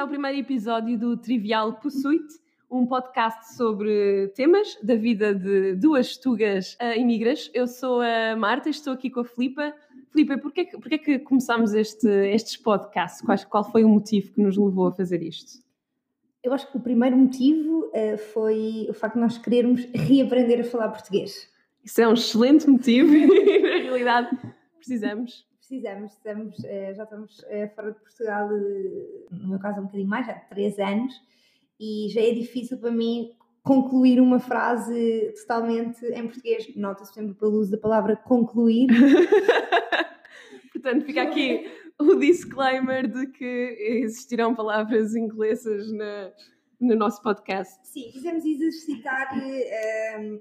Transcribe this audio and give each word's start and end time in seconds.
ao 0.00 0.08
primeiro 0.08 0.38
episódio 0.38 0.98
do 0.98 1.14
Trivial 1.14 1.74
Pursuit, 1.74 2.24
um 2.70 2.86
podcast 2.86 3.54
sobre 3.54 4.28
temas 4.28 4.78
da 4.82 4.94
vida 4.94 5.34
de 5.34 5.74
duas 5.74 6.16
tugas 6.16 6.74
uh, 6.80 6.98
imigras. 6.98 7.50
Eu 7.52 7.66
sou 7.66 8.00
a 8.00 8.34
Marta 8.34 8.70
e 8.70 8.70
estou 8.70 8.94
aqui 8.94 9.10
com 9.10 9.20
a 9.20 9.24
Filipa. 9.26 9.74
Filipa, 10.10 10.38
porquê, 10.38 10.64
porquê 10.64 10.96
que 10.96 11.18
começámos 11.18 11.74
este, 11.74 12.08
estes 12.08 12.56
podcasts? 12.56 13.20
Qual, 13.20 13.36
qual 13.50 13.70
foi 13.70 13.84
o 13.84 13.90
motivo 13.90 14.32
que 14.32 14.40
nos 14.40 14.56
levou 14.56 14.86
a 14.86 14.92
fazer 14.92 15.22
isto? 15.22 15.62
Eu 16.42 16.54
acho 16.54 16.70
que 16.70 16.78
o 16.78 16.80
primeiro 16.80 17.18
motivo 17.18 17.90
uh, 17.94 18.16
foi 18.32 18.86
o 18.88 18.94
facto 18.94 19.16
de 19.16 19.20
nós 19.20 19.36
querermos 19.36 19.86
reaprender 19.94 20.60
a 20.60 20.64
falar 20.64 20.88
português. 20.88 21.46
Isso 21.84 22.00
é 22.00 22.08
um 22.08 22.14
excelente 22.14 22.66
motivo 22.70 23.12
e, 23.14 23.58
na 23.60 23.82
realidade, 23.82 24.30
precisamos 24.78 25.46
precisamos, 25.70 26.12
estamos, 26.12 26.58
uh, 26.58 26.94
já 26.96 27.04
estamos 27.04 27.38
uh, 27.38 27.74
fora 27.76 27.92
de 27.92 28.00
Portugal, 28.00 28.48
uh, 28.48 29.28
no 29.30 29.50
meu 29.50 29.58
caso 29.60 29.78
um 29.78 29.84
bocadinho 29.84 30.08
mais, 30.08 30.26
já 30.26 30.32
há 30.32 30.40
três 30.40 30.76
anos, 30.80 31.14
e 31.78 32.08
já 32.10 32.20
é 32.20 32.32
difícil 32.32 32.76
para 32.78 32.90
mim 32.90 33.30
concluir 33.62 34.20
uma 34.20 34.40
frase 34.40 35.32
totalmente 35.40 36.04
em 36.06 36.26
português. 36.26 36.74
Nota-se 36.74 37.14
sempre 37.14 37.34
pelo 37.34 37.52
uso 37.52 37.70
da 37.70 37.78
palavra 37.78 38.16
concluir. 38.16 38.88
Portanto, 40.72 41.04
fica 41.04 41.22
aqui 41.22 41.70
o 42.00 42.16
disclaimer 42.16 43.06
de 43.06 43.28
que 43.28 43.76
existirão 44.02 44.54
palavras 44.54 45.14
inglesas 45.14 45.92
na, 45.92 46.32
no 46.80 46.96
nosso 46.96 47.22
podcast. 47.22 47.78
Sim, 47.86 48.10
quisemos 48.10 48.44
exercitar 48.44 49.28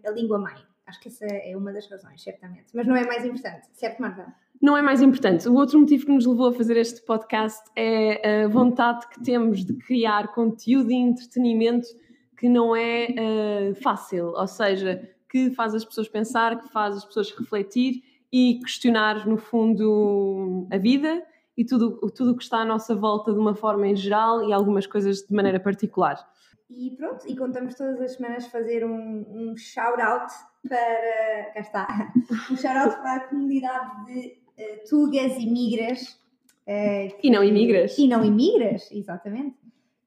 a 0.06 0.12
língua 0.12 0.40
mãe. 0.40 0.56
Acho 0.88 1.00
que 1.02 1.10
essa 1.10 1.26
é 1.26 1.56
uma 1.56 1.72
das 1.72 1.88
razões, 1.88 2.24
certamente. 2.24 2.72
Mas 2.74 2.88
não 2.88 2.96
é 2.96 3.06
mais 3.06 3.24
importante, 3.24 3.68
certo, 3.74 4.02
Marta? 4.02 4.34
Não 4.62 4.76
é 4.76 4.82
mais 4.82 5.02
importante. 5.02 5.48
O 5.48 5.56
outro 5.56 5.80
motivo 5.80 6.06
que 6.06 6.12
nos 6.12 6.26
levou 6.26 6.50
a 6.50 6.54
fazer 6.54 6.76
este 6.76 7.02
podcast 7.06 7.62
é 7.76 8.44
a 8.44 8.48
vontade 8.48 9.08
que 9.08 9.24
temos 9.24 9.64
de 9.64 9.74
criar 9.74 10.34
conteúdo 10.34 10.92
e 10.92 10.96
entretenimento 10.96 11.88
que 12.38 12.50
não 12.50 12.76
é 12.76 13.08
uh, 13.10 13.76
fácil, 13.76 14.28
ou 14.28 14.48
seja, 14.48 15.10
que 15.30 15.52
faz 15.52 15.74
as 15.76 15.86
pessoas 15.86 16.10
pensar, 16.10 16.62
que 16.62 16.70
faz 16.70 16.98
as 16.98 17.06
pessoas 17.06 17.32
refletir 17.32 18.02
e 18.32 18.60
questionar, 18.60 19.28
no 19.28 19.38
fundo, 19.38 20.68
a 20.72 20.78
vida 20.78 21.24
e 21.58 21.66
tudo 21.66 22.00
o 22.02 22.36
que 22.36 22.44
está 22.44 22.60
à 22.60 22.66
nossa 22.66 22.96
volta 22.96 23.34
de 23.34 23.40
uma 23.40 23.54
forma 23.54 23.88
em 23.88 23.96
geral 23.96 24.48
e 24.48 24.54
algumas 24.54 24.88
coisas 24.88 25.22
de 25.22 25.34
maneira 25.34 25.60
particular. 25.60 26.18
E 26.70 26.96
pronto, 26.96 27.28
e 27.28 27.36
contamos 27.36 27.74
todas 27.74 28.00
as 28.00 28.14
semanas 28.14 28.46
fazer 28.48 28.86
um, 28.86 29.26
um 29.28 29.58
shout-out 29.58 30.32
para. 30.68 31.52
Cá 31.54 31.60
está! 31.60 32.14
Um 32.52 32.56
shout-out 32.56 32.96
para 33.02 33.16
a 33.16 33.20
comunidade 33.28 34.06
de 34.06 34.39
tugas 34.90 35.38
e 35.38 35.46
migras. 35.46 36.20
Uh, 36.68 37.18
que, 37.20 37.28
e 37.28 37.32
não 37.32 37.44
imigras. 37.44 37.98
E 37.98 38.08
não 38.08 38.24
imigras, 38.24 38.92
exatamente. 38.92 39.58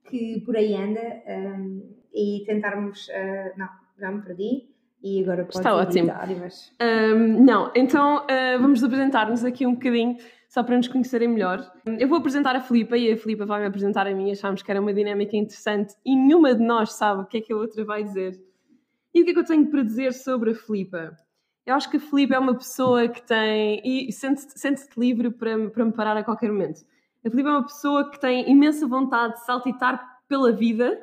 Que 0.08 0.40
por 0.40 0.56
aí 0.56 0.74
anda 0.74 1.22
um, 1.26 1.94
e 2.14 2.44
tentarmos. 2.46 3.08
Uh, 3.08 3.58
não, 3.58 3.68
já 3.98 4.10
me 4.10 4.22
perdi. 4.22 4.68
E 5.02 5.20
agora 5.22 5.44
pode 5.44 5.58
Está 5.58 5.74
ótimo. 5.74 6.12
Mas... 6.38 6.72
Um, 6.80 7.44
não, 7.44 7.72
então 7.74 8.24
vamos 8.60 8.84
apresentar-nos 8.84 9.44
aqui 9.44 9.66
um 9.66 9.74
bocadinho 9.74 10.16
só 10.48 10.62
para 10.62 10.76
nos 10.76 10.86
conhecerem 10.86 11.26
melhor. 11.26 11.68
Eu 11.98 12.06
vou 12.06 12.18
apresentar 12.18 12.54
a 12.54 12.60
Filipa 12.60 12.96
e 12.96 13.10
a 13.10 13.16
Filipa 13.16 13.44
vai 13.44 13.62
me 13.62 13.66
apresentar 13.66 14.06
a 14.06 14.14
mim. 14.14 14.30
Achámos 14.30 14.62
que 14.62 14.70
era 14.70 14.80
uma 14.80 14.94
dinâmica 14.94 15.36
interessante 15.36 15.94
e 16.06 16.14
nenhuma 16.14 16.54
de 16.54 16.62
nós 16.62 16.92
sabe 16.92 17.22
o 17.22 17.26
que 17.26 17.38
é 17.38 17.40
que 17.40 17.52
a 17.52 17.56
outra 17.56 17.84
vai 17.84 18.04
dizer. 18.04 18.40
E 19.12 19.22
o 19.22 19.24
que 19.24 19.30
é 19.30 19.34
que 19.34 19.40
eu 19.40 19.44
tenho 19.44 19.66
para 19.68 19.82
dizer 19.82 20.12
sobre 20.12 20.52
a 20.52 20.54
Filipa? 20.54 21.16
Eu 21.64 21.74
acho 21.74 21.88
que 21.88 21.96
a 21.96 22.00
Filipa 22.00 22.34
é 22.34 22.38
uma 22.38 22.54
pessoa 22.54 23.08
que 23.08 23.22
tem. 23.22 23.80
e 23.84 24.12
sente-se 24.12 24.58
sente 24.58 24.82
livre 24.96 25.30
para, 25.30 25.70
para 25.70 25.84
me 25.84 25.92
parar 25.92 26.16
a 26.16 26.24
qualquer 26.24 26.50
momento. 26.50 26.84
A 27.24 27.30
Filipa 27.30 27.48
é 27.48 27.52
uma 27.52 27.62
pessoa 27.62 28.10
que 28.10 28.20
tem 28.20 28.50
imensa 28.50 28.86
vontade 28.86 29.34
de 29.34 29.46
saltitar 29.46 30.20
pela 30.28 30.50
vida 30.50 31.00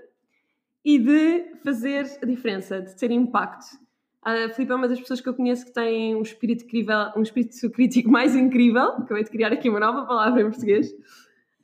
e 0.83 0.99
de 0.99 1.55
fazer 1.63 2.05
a 2.21 2.25
diferença, 2.25 2.81
de 2.81 2.95
ter 2.95 3.11
impacto. 3.11 3.77
A 4.21 4.49
Filipe 4.49 4.71
é 4.71 4.75
uma 4.75 4.87
das 4.87 4.99
pessoas 4.99 5.21
que 5.21 5.29
eu 5.29 5.33
conheço 5.33 5.65
que 5.65 5.71
tem 5.71 6.13
um 6.13 6.21
espírito, 6.21 6.65
incrível, 6.65 7.11
um 7.15 7.21
espírito 7.21 7.69
crítico 7.71 8.09
mais 8.09 8.35
incrível. 8.35 8.83
Acabei 8.83 9.23
de 9.23 9.29
criar 9.29 9.53
aqui 9.53 9.69
uma 9.69 9.79
nova 9.79 10.05
palavra 10.05 10.41
em 10.41 10.49
português. 10.49 10.93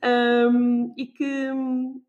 Um, 0.02 0.94
e 0.96 1.06
que 1.06 1.50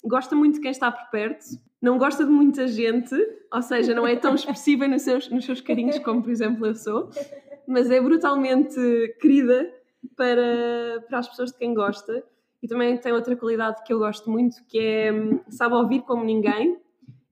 gosta 0.03 0.35
muito 0.35 0.55
de 0.55 0.61
quem 0.61 0.71
está 0.71 0.91
por 0.91 1.09
perto, 1.09 1.45
não 1.81 1.97
gosta 1.97 2.25
de 2.25 2.31
muita 2.31 2.67
gente, 2.67 3.15
ou 3.53 3.61
seja, 3.61 3.93
não 3.93 4.07
é 4.07 4.15
tão 4.15 4.33
expressiva 4.35 4.88
nos 4.88 5.01
seus, 5.03 5.29
nos 5.29 5.45
seus 5.45 5.61
carinhos 5.61 5.99
como, 5.99 6.21
por 6.21 6.31
exemplo, 6.31 6.65
eu 6.65 6.75
sou, 6.75 7.09
mas 7.67 7.89
é 7.91 7.99
brutalmente 8.01 8.75
querida 9.19 9.71
para, 10.15 11.03
para 11.07 11.19
as 11.19 11.27
pessoas 11.27 11.51
de 11.51 11.57
quem 11.57 11.73
gosta. 11.73 12.23
E 12.61 12.67
também 12.67 12.97
tem 12.97 13.11
outra 13.11 13.35
qualidade 13.35 13.83
que 13.83 13.93
eu 13.93 13.99
gosto 13.99 14.31
muito, 14.31 14.57
que 14.67 14.79
é 14.79 15.11
sabe 15.49 15.75
ouvir 15.75 16.01
como 16.01 16.23
ninguém 16.23 16.79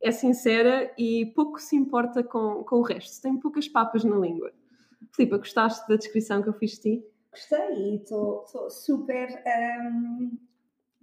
é 0.06 0.12
sincera 0.12 0.94
e 1.00 1.26
pouco 1.36 1.60
se 1.60 1.76
importa 1.76 2.24
com, 2.24 2.64
com 2.64 2.76
o 2.76 2.84
resto. 2.84 3.22
Tem 3.24 3.36
poucas 3.40 3.68
papas 3.68 4.04
na 4.04 4.16
língua. 4.16 4.52
Filipa, 5.16 5.38
gostaste 5.38 5.88
da 5.90 5.96
descrição 5.96 6.44
que 6.44 6.50
eu 6.50 6.54
fiz 6.54 6.74
de 6.74 6.82
ti? 6.82 7.06
Gostei 7.32 7.74
e 7.74 7.96
estou 7.96 8.46
super 8.70 9.28
um, 9.82 10.38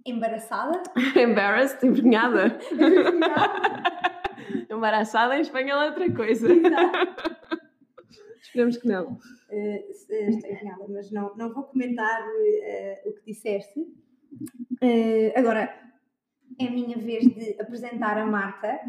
embaraçada. 0.05 0.83
Embarrassed, 1.15 1.85
envergonhada. 1.85 2.57
Embaraçada 4.69 5.37
em 5.37 5.41
espanhol 5.41 5.81
é 5.81 5.89
outra 5.89 6.11
coisa. 6.13 6.47
Esperamos 8.41 8.77
que 8.77 8.87
não. 8.87 9.13
Uh, 9.13 9.91
estou 9.91 10.17
envergonhada, 10.17 10.85
mas 10.89 11.11
não, 11.11 11.35
não 11.35 11.53
vou 11.53 11.63
comentar 11.63 12.21
uh, 12.21 13.09
o 13.09 13.13
que 13.13 13.25
disseste. 13.25 13.79
Uh, 13.79 15.31
agora, 15.35 15.73
é 16.59 16.67
a 16.67 16.71
minha 16.71 16.97
vez 16.97 17.23
de 17.23 17.55
apresentar 17.59 18.17
a 18.17 18.25
Marta. 18.25 18.79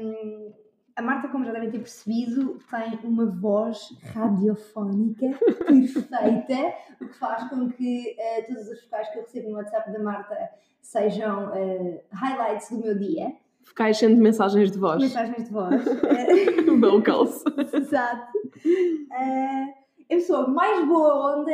Um, 0.00 0.52
a 0.98 1.02
Marta, 1.02 1.28
como 1.28 1.44
já 1.44 1.52
devem 1.52 1.70
ter 1.70 1.78
percebido, 1.78 2.58
tem 2.68 3.08
uma 3.08 3.26
voz 3.26 3.96
radiofónica 4.12 5.28
perfeita, 5.64 6.74
o 7.00 7.06
que 7.06 7.14
faz 7.14 7.48
com 7.48 7.70
que 7.70 8.16
uh, 8.18 8.46
todas 8.48 8.68
as 8.68 8.82
vocais 8.82 9.08
que 9.10 9.18
eu 9.18 9.22
recebo 9.22 9.50
no 9.50 9.56
WhatsApp 9.58 9.92
da 9.92 10.00
Marta 10.00 10.36
sejam 10.82 11.52
uh, 11.52 12.00
highlights 12.12 12.70
do 12.70 12.78
meu 12.78 12.98
dia. 12.98 13.32
Vocais 13.64 13.96
sendo 13.96 14.20
mensagens 14.20 14.72
de 14.72 14.78
voz. 14.78 15.00
Mensagens 15.00 15.44
de 15.44 15.52
voz. 15.52 15.84
Vocals. 16.80 17.44
Exato. 17.72 18.36
Uh, 18.36 19.74
eu 20.10 20.20
sou 20.20 20.46
a 20.46 20.48
mais 20.48 20.84
boa 20.84 21.38
onda 21.38 21.52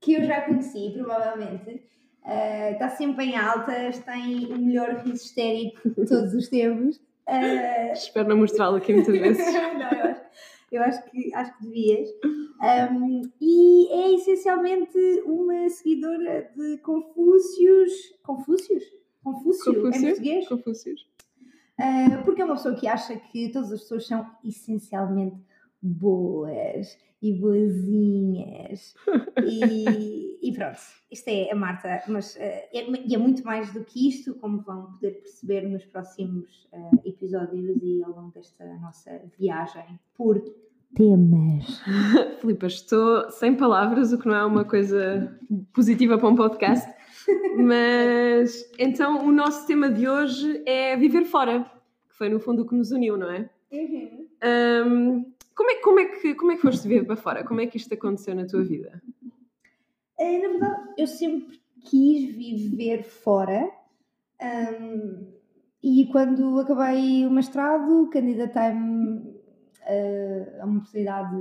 que 0.00 0.14
eu 0.14 0.24
já 0.24 0.40
conheci, 0.46 0.94
provavelmente. 0.96 1.82
Está 2.72 2.90
sempre 2.90 3.24
em 3.24 3.36
altas, 3.36 3.98
tem 4.00 4.52
o 4.52 4.58
melhor 4.58 4.96
riso 4.96 5.24
histérico 5.24 5.88
de 5.88 6.06
todos 6.06 6.34
os 6.34 6.48
tempos. 6.48 7.00
Uh... 7.28 7.92
Espero 7.92 8.28
não 8.28 8.38
mostrá-lo 8.38 8.76
aqui 8.76 8.94
muitas 8.94 9.18
vezes. 9.18 9.44
não, 9.52 9.92
eu 9.92 10.10
acho, 10.10 10.20
eu 10.72 10.82
acho, 10.82 11.04
que, 11.10 11.34
acho 11.34 11.58
que 11.58 11.64
devias. 11.64 12.08
Um, 12.92 13.22
e 13.40 13.88
é 13.92 14.14
essencialmente 14.14 14.98
uma 15.26 15.68
seguidora 15.68 16.50
de 16.56 16.78
Confúcios. 16.78 17.92
Confúcios? 18.22 18.82
Confúcio, 19.22 19.74
Confúcio? 19.74 20.00
em 20.00 20.06
português? 20.06 20.48
Confúcios. 20.48 21.06
Uh, 21.78 22.24
porque 22.24 22.42
é 22.42 22.44
uma 22.44 22.56
pessoa 22.56 22.74
que 22.74 22.88
acha 22.88 23.16
que 23.16 23.50
todas 23.50 23.70
as 23.70 23.82
pessoas 23.82 24.06
são 24.06 24.26
essencialmente 24.44 25.36
boas 25.80 26.98
e 27.22 27.32
boazinhas. 27.34 28.94
e, 29.46 29.84
e, 30.48 30.52
pronto, 30.52 30.78
isto 31.10 31.28
é 31.28 31.50
a 31.50 31.54
Marta, 31.54 32.02
mas 32.08 32.34
uh, 32.36 32.40
é, 32.40 33.12
é, 33.12 33.18
muito 33.18 33.44
mais 33.44 33.72
do 33.72 33.84
que 33.84 34.08
isto, 34.08 34.34
como 34.36 34.62
vão 34.62 34.92
poder 34.92 35.20
perceber 35.20 35.68
nos 35.68 35.84
próximos 35.84 36.68
uh, 36.72 37.00
episódios 37.04 37.76
e 37.82 38.02
ao 38.02 38.12
longo 38.12 38.32
desta 38.32 38.64
nossa 38.78 39.20
viagem 39.38 40.00
por 40.14 40.42
temas. 40.94 41.82
Filipa, 42.40 42.66
estou 42.66 43.30
sem 43.30 43.54
palavras, 43.54 44.12
o 44.12 44.18
que 44.18 44.26
não 44.26 44.34
é 44.34 44.44
uma 44.44 44.64
coisa 44.64 45.38
positiva 45.74 46.16
para 46.16 46.28
um 46.28 46.34
podcast. 46.34 46.88
Mas 47.58 48.70
então 48.78 49.26
o 49.26 49.30
nosso 49.30 49.66
tema 49.66 49.90
de 49.90 50.08
hoje 50.08 50.62
é 50.64 50.96
viver 50.96 51.26
fora, 51.26 51.70
que 52.08 52.16
foi 52.16 52.30
no 52.30 52.40
fundo 52.40 52.62
o 52.62 52.66
que 52.66 52.74
nos 52.74 52.90
uniu, 52.90 53.18
não 53.18 53.30
é? 53.30 53.50
Uhum. 53.70 54.26
Um, 54.42 55.32
como 55.54 55.70
é, 55.70 55.74
como, 55.74 56.00
é 56.00 56.04
que, 56.06 56.34
como 56.34 56.52
é 56.52 56.56
que 56.56 56.62
foste 56.62 56.86
viver 56.86 57.04
para 57.04 57.16
fora? 57.16 57.44
Como 57.44 57.60
é 57.60 57.66
que 57.66 57.76
isto 57.76 57.92
aconteceu 57.92 58.34
na 58.34 58.46
tua 58.46 58.62
vida? 58.62 59.02
É, 60.18 60.38
na 60.38 60.48
verdade, 60.48 60.94
eu 60.96 61.06
sempre 61.06 61.60
quis 61.84 62.34
viver 62.34 63.04
fora. 63.04 63.70
Um, 64.40 65.32
e 65.82 66.06
quando 66.10 66.58
acabei 66.58 67.24
o 67.26 67.30
mestrado, 67.30 68.10
candidatei-me 68.10 69.18
uh, 69.18 70.60
a 70.60 70.64
uma 70.64 70.78
oportunidade 70.78 71.36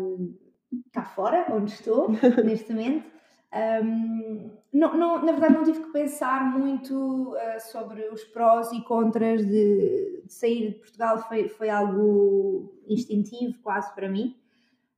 cá 0.91 1.03
fora, 1.03 1.47
onde 1.51 1.71
estou, 1.71 2.09
neste 2.45 2.71
momento. 2.71 3.17
Um, 3.53 4.51
não, 4.73 4.95
não, 4.95 5.25
na 5.25 5.31
verdade, 5.31 5.53
não 5.53 5.63
tive 5.63 5.83
que 5.85 5.91
pensar 5.91 6.57
muito 6.57 7.33
uh, 7.33 7.59
sobre 7.59 8.07
os 8.09 8.23
prós 8.25 8.71
e 8.73 8.83
contras 8.83 9.45
de, 9.45 10.21
de, 10.23 10.33
sair 10.33 10.73
de 10.73 10.79
Portugal, 10.79 11.17
foi, 11.27 11.47
foi 11.47 11.69
algo 11.69 12.73
instintivo 12.87 13.57
quase 13.63 13.93
para 13.95 14.09
mim. 14.09 14.35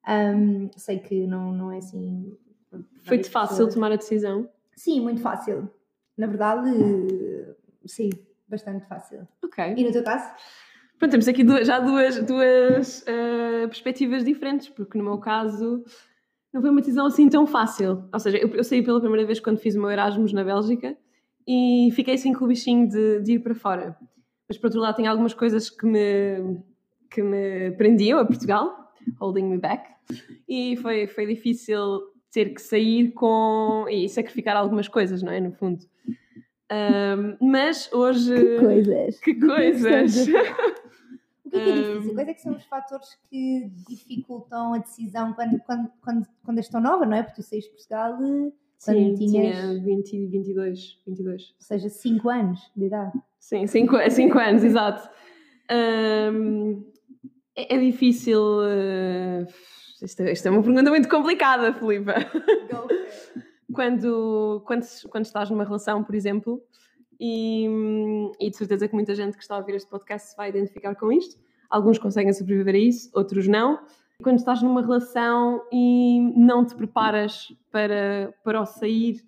Um, 0.07 0.69
sei 0.75 0.99
que 0.99 1.27
não, 1.27 1.51
não 1.53 1.71
é 1.71 1.77
assim. 1.77 2.35
Foi-te 3.03 3.29
fácil 3.29 3.69
tomar 3.69 3.91
a 3.91 3.95
decisão? 3.95 4.49
Sim, 4.75 5.01
muito 5.01 5.21
fácil. 5.21 5.69
na 6.17 6.27
verdade, 6.27 6.69
sim, 7.85 8.09
bastante 8.47 8.85
fácil. 8.87 9.27
Ok. 9.43 9.73
E 9.77 9.83
no 9.83 9.91
teu 9.91 10.03
caso? 10.03 10.29
Pronto, 10.97 11.11
temos 11.11 11.27
aqui 11.27 11.43
duas, 11.43 11.65
já 11.65 11.79
duas, 11.79 12.21
duas 12.23 13.01
uh, 13.03 13.67
perspectivas 13.67 14.23
diferentes, 14.23 14.67
porque 14.67 14.97
no 14.97 15.03
meu 15.03 15.17
caso 15.17 15.83
não 16.51 16.61
foi 16.61 16.69
uma 16.69 16.81
decisão 16.81 17.05
assim 17.05 17.29
tão 17.29 17.47
fácil. 17.47 18.03
Ou 18.11 18.19
seja, 18.19 18.37
eu, 18.37 18.49
eu 18.49 18.63
saí 18.63 18.83
pela 18.83 18.99
primeira 18.99 19.25
vez 19.25 19.39
quando 19.39 19.59
fiz 19.59 19.75
o 19.75 19.79
meu 19.79 19.89
Erasmus 19.89 20.33
na 20.33 20.43
Bélgica 20.43 20.97
e 21.47 21.89
fiquei 21.95 22.15
assim 22.15 22.33
com 22.33 22.45
o 22.45 22.47
bichinho 22.47 22.87
de, 22.87 23.21
de 23.21 23.33
ir 23.33 23.39
para 23.39 23.55
fora. 23.55 23.97
Mas 24.47 24.57
por 24.57 24.67
outro 24.67 24.81
lado, 24.81 24.95
tem 24.95 25.07
algumas 25.07 25.33
coisas 25.33 25.69
que 25.69 25.85
me, 25.85 26.59
que 27.09 27.21
me 27.21 27.71
prendiam 27.71 28.19
a 28.19 28.25
Portugal, 28.25 28.91
holding 29.21 29.43
me 29.43 29.57
back, 29.57 29.89
e 30.47 30.75
foi, 30.77 31.07
foi 31.07 31.27
difícil 31.27 32.08
ter 32.31 32.53
que 32.53 32.61
sair 32.61 33.11
com 33.11 33.85
e 33.89 34.07
sacrificar 34.07 34.55
algumas 34.55 34.87
coisas, 34.87 35.21
não 35.23 35.31
é? 35.31 35.39
No 35.39 35.51
fundo. 35.51 35.85
Um, 36.71 37.47
mas 37.49 37.91
hoje. 37.91 38.35
Que 38.35 38.59
coisas! 38.59 39.19
Que 39.19 39.35
coisas! 39.35 40.27
O 41.45 41.51
que 41.51 41.57
é, 41.57 41.63
que 41.63 41.69
é 41.69 41.73
difícil? 41.73 42.13
Quais 42.13 42.27
é 42.27 42.33
que 42.35 42.41
são 42.41 42.53
os 42.53 42.63
fatores 42.65 43.07
que 43.27 43.71
dificultam 43.87 44.75
a 44.75 44.77
decisão 44.77 45.33
quando, 45.33 45.59
quando, 45.61 45.91
quando, 45.99 46.27
quando 46.43 46.57
és 46.59 46.69
tão 46.69 46.79
nova, 46.79 47.07
não 47.07 47.17
é? 47.17 47.23
Porque 47.23 47.41
tu 47.41 47.43
saíste 47.43 47.71
de 47.71 47.75
Portugal 47.75 48.17
quando 48.17 48.53
Sim, 48.77 49.15
tinhas... 49.15 49.57
tinha 49.57 49.83
20, 49.83 50.27
22, 50.27 51.01
22. 51.07 51.41
Ou 51.41 51.55
seja, 51.57 51.89
5 51.89 52.29
anos 52.29 52.71
de 52.75 52.85
idade. 52.85 53.19
Sim, 53.39 53.65
5 53.65 53.95
anos, 54.37 54.63
exato. 54.63 55.09
Um, 55.71 56.85
é, 57.55 57.75
é, 57.75 57.79
difícil... 57.79 58.39
Uh, 58.39 59.47
isto, 60.05 60.21
é, 60.21 60.31
isto 60.31 60.47
é 60.47 60.51
uma 60.51 60.63
pergunta 60.63 60.89
muito 60.89 61.09
complicada, 61.09 61.73
Filipa. 61.73 62.13
quando, 63.73 64.61
quando, 64.65 64.85
quando 65.09 65.25
estás 65.25 65.49
numa 65.49 65.63
relação, 65.63 66.03
por 66.03 66.15
exemplo, 66.15 66.61
e, 67.19 67.67
e 68.39 68.49
de 68.49 68.57
certeza 68.57 68.87
que 68.87 68.93
muita 68.93 69.13
gente 69.13 69.35
que 69.35 69.43
está 69.43 69.55
a 69.55 69.59
ouvir 69.59 69.75
este 69.75 69.89
podcast 69.89 70.29
se 70.29 70.37
vai 70.37 70.49
identificar 70.49 70.95
com 70.95 71.11
isto. 71.11 71.37
Alguns 71.69 71.97
conseguem 71.97 72.33
sobreviver 72.33 72.75
a 72.75 72.77
isso, 72.77 73.09
outros 73.13 73.47
não. 73.47 73.79
Quando 74.23 74.37
estás 74.37 74.61
numa 74.61 74.81
relação 74.81 75.61
e 75.71 76.19
não 76.35 76.65
te 76.65 76.75
preparas 76.75 77.53
para, 77.71 78.33
para 78.43 78.61
o 78.61 78.65
sair 78.65 79.21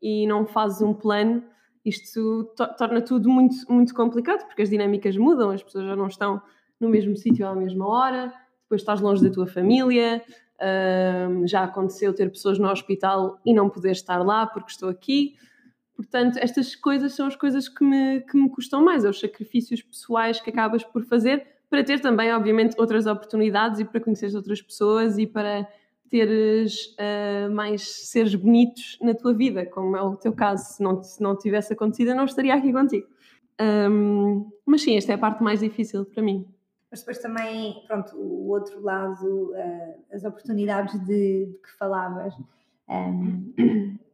e 0.00 0.26
não 0.26 0.46
fazes 0.46 0.80
um 0.80 0.94
plano, 0.94 1.42
isto 1.84 2.44
to 2.56 2.66
torna 2.76 3.00
tudo 3.02 3.28
muito, 3.28 3.56
muito 3.68 3.94
complicado, 3.94 4.46
porque 4.46 4.62
as 4.62 4.70
dinâmicas 4.70 5.16
mudam, 5.16 5.50
as 5.50 5.62
pessoas 5.62 5.86
já 5.86 5.96
não 5.96 6.06
estão 6.06 6.40
no 6.78 6.88
mesmo 6.88 7.16
sítio 7.16 7.46
à 7.46 7.54
mesma 7.54 7.86
hora, 7.86 8.32
depois 8.68 8.82
estás 8.82 9.00
longe 9.00 9.22
da 9.22 9.30
tua 9.30 9.46
família, 9.46 10.22
já 11.46 11.64
aconteceu 11.64 12.12
ter 12.12 12.30
pessoas 12.30 12.58
no 12.58 12.68
hospital 12.68 13.40
e 13.46 13.54
não 13.54 13.70
poder 13.70 13.92
estar 13.92 14.18
lá 14.18 14.46
porque 14.46 14.70
estou 14.70 14.90
aqui. 14.90 15.36
Portanto, 15.96 16.38
estas 16.38 16.76
coisas 16.76 17.14
são 17.14 17.26
as 17.26 17.34
coisas 17.34 17.68
que 17.68 17.82
me, 17.82 18.20
que 18.20 18.36
me 18.36 18.50
custam 18.50 18.84
mais, 18.84 19.04
é 19.04 19.08
os 19.08 19.18
sacrifícios 19.18 19.82
pessoais 19.82 20.40
que 20.40 20.50
acabas 20.50 20.84
por 20.84 21.02
fazer 21.04 21.44
para 21.70 21.82
ter 21.84 22.00
também, 22.00 22.32
obviamente, 22.32 22.74
outras 22.78 23.06
oportunidades 23.06 23.80
e 23.80 23.84
para 23.84 24.00
conhecer 24.00 24.34
outras 24.34 24.62
pessoas 24.62 25.18
e 25.18 25.26
para 25.26 25.68
teres 26.08 26.96
uh, 26.96 27.50
mais 27.52 27.82
seres 28.08 28.34
bonitos 28.34 28.98
na 29.02 29.14
tua 29.14 29.34
vida, 29.34 29.66
como 29.66 29.96
é 29.96 30.02
o 30.02 30.16
teu 30.16 30.32
caso. 30.32 30.76
Se 30.76 30.82
não, 30.82 31.02
se 31.02 31.22
não 31.22 31.36
tivesse 31.36 31.72
acontecido, 31.72 32.10
eu 32.10 32.16
não 32.16 32.24
estaria 32.24 32.54
aqui 32.54 32.72
contigo. 32.72 33.06
Um, 33.60 34.50
mas 34.64 34.82
sim, 34.82 34.96
esta 34.96 35.12
é 35.12 35.14
a 35.16 35.18
parte 35.18 35.42
mais 35.42 35.60
difícil 35.60 36.04
para 36.06 36.22
mim. 36.22 36.46
Mas 36.90 37.00
depois 37.00 37.18
também, 37.18 37.84
pronto, 37.86 38.16
o 38.16 38.48
outro 38.48 38.80
lado, 38.82 39.52
uh, 39.52 40.04
as 40.12 40.24
oportunidades 40.24 40.98
de, 41.04 41.46
de 41.46 41.58
que 41.62 41.70
falavas. 41.78 42.34
Um, 42.88 43.52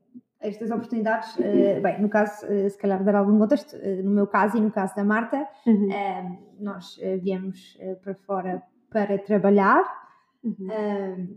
estas 0.45 0.71
oportunidades, 0.71 1.35
uh, 1.37 1.81
bem, 1.83 2.01
no 2.01 2.09
caso, 2.09 2.47
uh, 2.47 2.69
se 2.69 2.77
calhar 2.77 3.03
dar 3.03 3.17
algum 3.17 3.39
contexto, 3.39 3.75
uh, 3.75 4.03
no 4.03 4.11
meu 4.11 4.27
caso 4.27 4.59
e 4.59 4.61
no 4.61 4.71
caso 4.71 4.95
da 4.95 5.03
Marta, 5.03 5.49
uhum. 5.67 5.89
nós 6.61 7.01
viemos 7.23 7.79
para 8.03 8.15
fora 8.15 8.63
para 8.91 9.19
trabalhar 9.19 9.83
uhum. 10.45 11.37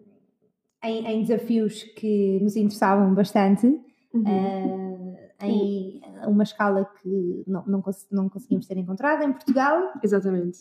em, 0.83 1.07
em, 1.07 1.24
desafios 1.24 1.83
que 1.83 2.40
nos 2.42 2.56
interessavam 2.56 3.13
bastante, 3.16 3.66
uhum. 4.13 5.16
em 5.42 6.01
uma 6.28 6.44
escala 6.44 6.86
que 7.01 7.44
não, 7.48 7.63
não, 7.66 7.81
cons 7.81 8.07
não 8.12 8.30
conseguimos 8.30 8.68
ter 8.68 8.78
encontrado 8.78 9.24
em 9.24 9.31
Portugal. 9.31 9.94
Exatamente. 10.04 10.60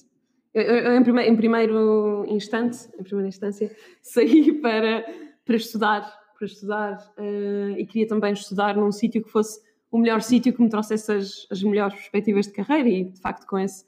Eu, 0.56 0.76
eu 0.76 0.97
em, 0.97 1.03
prime 1.03 1.23
em 1.23 1.37
primeiro 1.37 2.25
instante, 2.29 2.88
em 2.99 3.03
primeira 3.03 3.29
instância, 3.29 3.70
saí 4.03 4.53
para, 4.61 5.05
para 5.44 5.56
estudar 5.56 6.26
para 6.38 6.47
estudar 6.47 7.12
uh, 7.19 7.79
e 7.79 7.87
queria 7.87 8.06
também 8.06 8.32
estudar 8.32 8.76
num 8.76 8.93
sítio 8.93 9.23
que 9.23 9.31
fosse 9.31 9.58
o 9.91 9.97
melhor 9.97 10.20
sítio 10.20 10.53
que 10.53 10.61
me 10.61 10.69
trouxesse 10.69 11.11
as, 11.11 11.47
as 11.50 11.62
melhores 11.62 11.94
perspectivas 11.94 12.47
de 12.47 12.53
carreira 12.53 12.88
e 12.91 13.05
de 13.05 13.20
facto 13.20 13.47
com, 13.47 13.58
esse, 13.58 13.87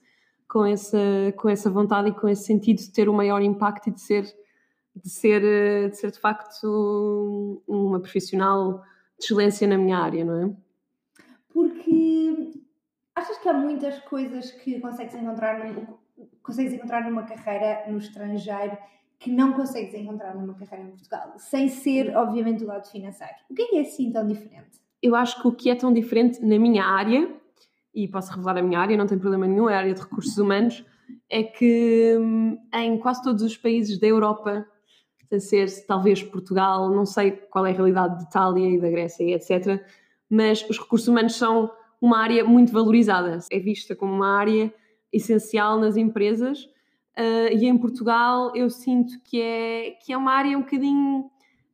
com, 0.48 0.64
essa, 0.64 0.98
com 1.36 1.48
essa 1.50 1.68
vontade 1.70 2.08
e 2.08 2.14
com 2.14 2.26
esse 2.26 2.44
sentido 2.44 2.78
de 2.78 2.90
ter 2.90 3.06
o 3.06 3.12
maior 3.12 3.42
impacto 3.42 3.88
e 3.88 3.92
de 3.92 4.00
ser 4.00 4.24
de 4.98 5.10
ser, 5.10 5.44
eh, 5.44 5.88
de, 5.88 5.96
ser 5.96 6.10
de 6.10 6.18
facto 6.18 7.62
uma 7.66 8.00
profissional 8.00 8.82
de 9.18 9.24
excelência 9.24 9.66
na 9.66 9.78
minha 9.78 9.98
área, 9.98 10.24
não 10.24 10.42
é? 10.42 10.56
Porque 11.48 12.50
achas 13.14 13.38
que 13.38 13.48
há 13.48 13.52
muitas 13.52 13.98
coisas 14.00 14.50
que 14.50 14.80
consegues 14.80 15.14
encontrar, 15.14 15.64
num, 15.64 15.86
consegues 16.42 16.72
encontrar 16.72 17.08
numa 17.08 17.22
carreira 17.22 17.84
no 17.88 17.98
estrangeiro 17.98 18.76
que 19.18 19.30
não 19.30 19.52
consegues 19.52 19.94
encontrar 19.94 20.34
numa 20.34 20.54
carreira 20.54 20.84
em 20.84 20.90
Portugal, 20.90 21.34
sem 21.38 21.68
ser, 21.68 22.16
obviamente, 22.16 22.62
o 22.62 22.66
lado 22.66 22.88
financeiro. 22.88 23.34
O 23.50 23.54
que 23.54 23.62
é 23.62 23.66
que 23.66 23.76
é 23.76 23.80
assim 23.80 24.12
tão 24.12 24.26
diferente? 24.26 24.78
Eu 25.02 25.14
acho 25.16 25.40
que 25.40 25.48
o 25.48 25.52
que 25.52 25.70
é 25.70 25.74
tão 25.74 25.92
diferente 25.92 26.44
na 26.44 26.58
minha 26.58 26.84
área, 26.84 27.28
e 27.92 28.06
posso 28.06 28.30
revelar 28.30 28.58
a 28.58 28.62
minha 28.62 28.78
área, 28.78 28.96
não 28.96 29.06
tem 29.06 29.18
problema 29.18 29.46
nenhum, 29.46 29.68
é 29.68 29.74
a 29.74 29.78
área 29.78 29.94
de 29.94 30.00
recursos 30.00 30.38
humanos, 30.38 30.84
é 31.28 31.42
que 31.42 32.16
hum, 32.18 32.58
em 32.72 32.98
quase 32.98 33.22
todos 33.22 33.42
os 33.42 33.56
países 33.56 33.98
da 33.98 34.06
Europa, 34.06 34.66
a 35.30 35.40
ser 35.40 35.68
talvez 35.86 36.22
Portugal, 36.22 36.88
não 36.90 37.04
sei 37.04 37.32
qual 37.32 37.66
é 37.66 37.70
a 37.70 37.74
realidade 37.74 38.18
de 38.18 38.24
Itália 38.24 38.68
e 38.68 38.80
da 38.80 38.88
Grécia 38.88 39.24
e 39.24 39.34
etc., 39.34 39.84
mas 40.30 40.64
os 40.68 40.78
recursos 40.78 41.08
humanos 41.08 41.34
são 41.34 41.70
uma 42.00 42.18
área 42.18 42.44
muito 42.44 42.72
valorizada, 42.72 43.38
é 43.50 43.58
vista 43.58 43.96
como 43.96 44.12
uma 44.12 44.38
área 44.38 44.72
essencial 45.12 45.78
nas 45.78 45.96
empresas 45.96 46.68
Uh, 47.18 47.50
e 47.52 47.66
em 47.66 47.76
Portugal 47.76 48.52
eu 48.54 48.70
sinto 48.70 49.20
que 49.24 49.42
é, 49.42 49.90
que 50.00 50.12
é 50.12 50.16
uma 50.16 50.30
área 50.30 50.56
um 50.56 50.60
bocadinho 50.60 51.22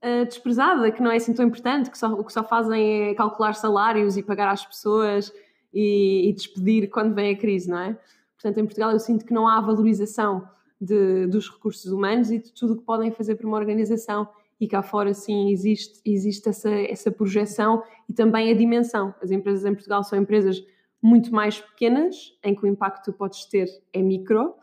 uh, 0.03 0.25
desprezada, 0.25 0.91
que 0.91 1.03
não 1.03 1.11
é 1.11 1.17
assim 1.17 1.35
tão 1.35 1.45
importante, 1.45 1.91
que 1.91 1.99
só, 1.99 2.11
o 2.15 2.25
que 2.25 2.33
só 2.33 2.43
fazem 2.43 3.11
é 3.11 3.15
calcular 3.15 3.53
salários 3.53 4.17
e 4.17 4.23
pagar 4.23 4.51
às 4.51 4.65
pessoas 4.65 5.31
e, 5.71 6.31
e, 6.31 6.33
despedir 6.33 6.89
quando 6.89 7.15
vem 7.15 7.35
a 7.35 7.37
crise, 7.37 7.69
não 7.69 7.79
é? 7.79 7.93
Portanto, 8.33 8.59
em 8.59 8.65
Portugal 8.65 8.91
eu 8.93 8.99
sinto 8.99 9.27
que 9.27 9.35
não 9.35 9.47
há 9.47 9.61
valorização 9.61 10.49
de, 10.81 11.27
dos 11.27 11.51
recursos 11.51 11.93
humanos 11.93 12.31
e 12.31 12.39
de 12.39 12.51
tudo 12.51 12.73
o 12.73 12.77
que 12.79 12.85
podem 12.85 13.11
fazer 13.11 13.35
para 13.35 13.47
uma 13.47 13.59
organização 13.59 14.27
e 14.59 14.67
cá 14.67 14.83
fora 14.83 15.13
sim 15.13 15.51
existe, 15.51 16.01
existe 16.07 16.49
essa, 16.49 16.71
essa 16.71 17.11
projeção 17.11 17.83
e 18.09 18.15
também 18.15 18.51
a 18.51 18.55
dimensão. 18.55 19.15
As 19.21 19.31
empresas 19.31 19.67
em 19.67 19.75
Portugal 19.75 20.03
são 20.05 20.19
empresas 20.19 20.65
muito 21.05 21.35
mais 21.35 21.61
pequenas, 21.61 22.17
em 22.43 22.55
que 22.55 22.65
o 22.65 22.67
impacto 22.67 23.05
que 23.05 23.13
tu 23.13 23.13
podes 23.13 23.45
ter 23.45 23.69
é 23.93 24.01
micro, 24.01 24.55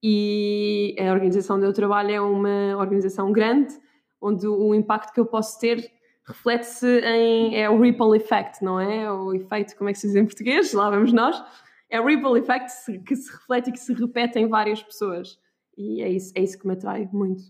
e 0.00 0.94
a 0.96 1.12
organização 1.12 1.56
onde 1.56 1.66
eu 1.66 1.72
trabalho 1.72 2.12
é 2.12 2.20
uma 2.20 2.76
organização 2.76 3.32
grande, 3.32 3.74
onde 4.20 4.46
o 4.46 4.72
impacto 4.76 5.12
que 5.12 5.18
eu 5.18 5.26
posso 5.26 5.58
ter 5.58 5.90
reflete-se 6.24 7.00
em. 7.00 7.60
é 7.60 7.68
o 7.68 7.80
ripple 7.80 8.16
effect, 8.16 8.62
não 8.62 8.78
é? 8.78 9.10
O 9.10 9.34
efeito, 9.34 9.76
como 9.76 9.90
é 9.90 9.92
que 9.92 9.98
se 9.98 10.06
diz 10.06 10.14
em 10.14 10.24
português? 10.24 10.72
Lá 10.72 10.88
vamos 10.88 11.12
nós. 11.12 11.42
É 11.90 12.00
o 12.00 12.06
ripple 12.06 12.38
effect 12.38 13.02
que 13.02 13.16
se 13.16 13.32
reflete 13.32 13.70
e 13.70 13.72
que 13.72 13.80
se 13.80 13.92
repete 13.92 14.38
em 14.38 14.46
várias 14.46 14.80
pessoas. 14.80 15.36
E 15.76 16.00
é 16.00 16.08
isso, 16.08 16.32
é 16.36 16.42
isso 16.42 16.56
que 16.60 16.66
me 16.66 16.74
atrai 16.74 17.08
muito. 17.12 17.42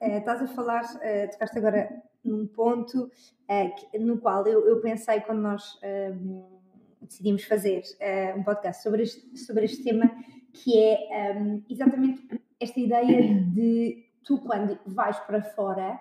É, 0.00 0.18
estás 0.18 0.42
a 0.42 0.48
falar, 0.48 0.82
é, 1.00 1.28
tocaste 1.28 1.56
agora 1.58 1.88
num 2.24 2.44
ponto 2.48 3.08
é, 3.46 3.68
que, 3.68 3.98
no 4.00 4.18
qual 4.18 4.44
eu, 4.48 4.66
eu, 4.66 4.80
pensei 4.80 5.20
quando 5.20 5.40
nós 5.40 5.78
ehm, 5.82 6.57
decidimos 7.02 7.44
fazer 7.44 7.82
eh, 8.00 8.34
um 8.36 8.42
podcast 8.42 8.82
sobre 8.82 9.02
este, 9.02 9.38
sobre 9.38 9.64
este 9.64 9.82
tema 9.82 10.10
que 10.52 10.78
é 10.78 11.36
um, 11.36 11.62
exatamente 11.68 12.26
esta 12.60 12.80
ideia 12.80 13.34
de 13.34 14.04
tu, 14.24 14.38
quando 14.38 14.78
vais 14.86 15.18
para 15.20 15.42
fora, 15.42 15.98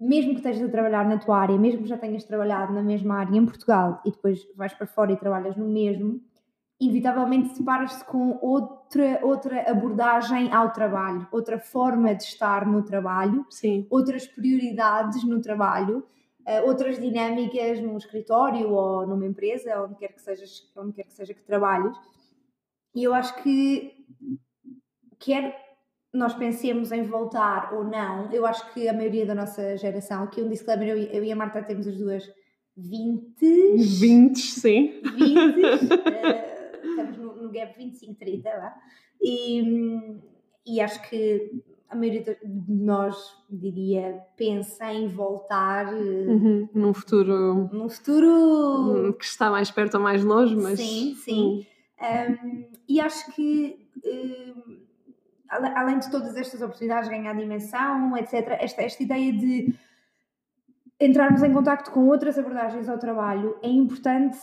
mesmo 0.00 0.32
que 0.32 0.38
estejas 0.38 0.68
a 0.68 0.70
trabalhar 0.70 1.08
na 1.08 1.18
tua 1.18 1.38
área, 1.38 1.56
mesmo 1.56 1.82
que 1.82 1.88
já 1.88 1.96
tenhas 1.96 2.24
trabalhado 2.24 2.72
na 2.72 2.82
mesma 2.82 3.18
área 3.18 3.36
em 3.36 3.46
Portugal 3.46 4.02
e 4.04 4.10
depois 4.10 4.40
vais 4.56 4.74
para 4.74 4.86
fora 4.86 5.12
e 5.12 5.16
trabalhas 5.16 5.56
no 5.56 5.68
mesmo, 5.68 6.20
inevitavelmente 6.80 7.56
deparas-te 7.56 8.04
com 8.04 8.38
outra, 8.42 9.20
outra 9.22 9.70
abordagem 9.70 10.52
ao 10.52 10.72
trabalho, 10.72 11.28
outra 11.30 11.58
forma 11.58 12.14
de 12.14 12.24
estar 12.24 12.66
no 12.66 12.82
trabalho, 12.82 13.46
Sim. 13.48 13.86
outras 13.88 14.26
prioridades 14.26 15.22
no 15.22 15.40
trabalho, 15.40 16.04
uh, 16.46 16.66
outras 16.66 16.98
dinâmicas 16.98 17.80
num 17.80 17.96
escritório 17.96 18.70
ou 18.70 19.06
numa 19.06 19.26
empresa, 19.26 19.82
onde 19.82 19.96
quer 19.96 20.12
que, 20.12 20.20
sejas, 20.20 20.70
onde 20.76 20.92
quer 20.92 21.04
que 21.04 21.12
seja 21.12 21.34
que 21.34 21.42
trabalhes. 21.42 21.96
E 22.94 23.04
eu 23.04 23.14
acho 23.14 23.42
que 23.42 23.92
quer 25.18 25.60
nós 26.12 26.34
pensemos 26.34 26.92
em 26.92 27.02
voltar 27.04 27.72
ou 27.72 27.84
não, 27.84 28.30
eu 28.32 28.44
acho 28.44 28.70
que 28.74 28.86
a 28.86 28.92
maioria 28.92 29.24
da 29.24 29.34
nossa 29.34 29.78
geração, 29.78 30.24
aqui 30.24 30.42
um 30.42 30.48
disclaimer, 30.48 30.88
eu, 30.88 30.98
eu 30.98 31.24
e 31.24 31.32
a 31.32 31.36
Marta 31.36 31.62
temos 31.62 31.86
as 31.86 31.96
duas 31.96 32.30
20. 32.76 33.76
20, 33.78 34.38
sim. 34.38 35.00
20. 35.02 35.24
uh, 35.94 36.84
estamos 36.84 37.16
no, 37.16 37.42
no 37.42 37.50
gap 37.50 37.74
25-30 37.78 38.44
lá. 38.44 38.74
E, 39.22 40.20
e 40.66 40.80
acho 40.80 41.08
que 41.08 41.50
a 41.92 41.96
maioria 41.96 42.22
de 42.42 42.72
nós, 42.72 43.16
diria, 43.50 44.24
pensa 44.36 44.90
em 44.90 45.08
voltar 45.08 45.92
uhum, 45.92 46.68
num 46.74 46.94
futuro. 46.94 47.68
Num 47.70 47.88
futuro. 47.88 49.14
que 49.18 49.24
está 49.24 49.50
mais 49.50 49.70
perto 49.70 49.98
ou 49.98 50.00
mais 50.00 50.24
longe, 50.24 50.56
mas. 50.56 50.80
Sim, 50.80 51.14
sim. 51.16 51.66
Um, 52.00 52.64
e 52.88 53.00
acho 53.00 53.30
que. 53.32 53.86
Um, 54.04 54.82
além 55.50 55.98
de 55.98 56.10
todas 56.10 56.34
estas 56.34 56.62
oportunidades 56.62 57.10
de 57.10 57.14
ganhar 57.14 57.34
dimensão, 57.34 58.16
etc., 58.16 58.56
esta, 58.58 58.82
esta 58.82 59.02
ideia 59.02 59.30
de 59.34 59.74
entrarmos 60.98 61.42
em 61.42 61.52
contato 61.52 61.90
com 61.90 62.06
outras 62.08 62.38
abordagens 62.38 62.88
ao 62.88 62.96
trabalho 62.96 63.58
é 63.62 63.68
importante 63.68 64.38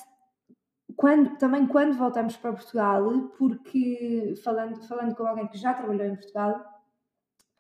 quando, 0.95 1.35
também 1.37 1.65
quando 1.65 1.97
voltamos 1.97 2.37
para 2.37 2.53
Portugal, 2.53 3.31
porque 3.39 4.35
falando, 4.43 4.83
falando 4.87 5.15
com 5.15 5.25
alguém 5.25 5.47
que 5.47 5.57
já 5.57 5.73
trabalhou 5.73 6.05
em 6.05 6.15
Portugal, 6.15 6.63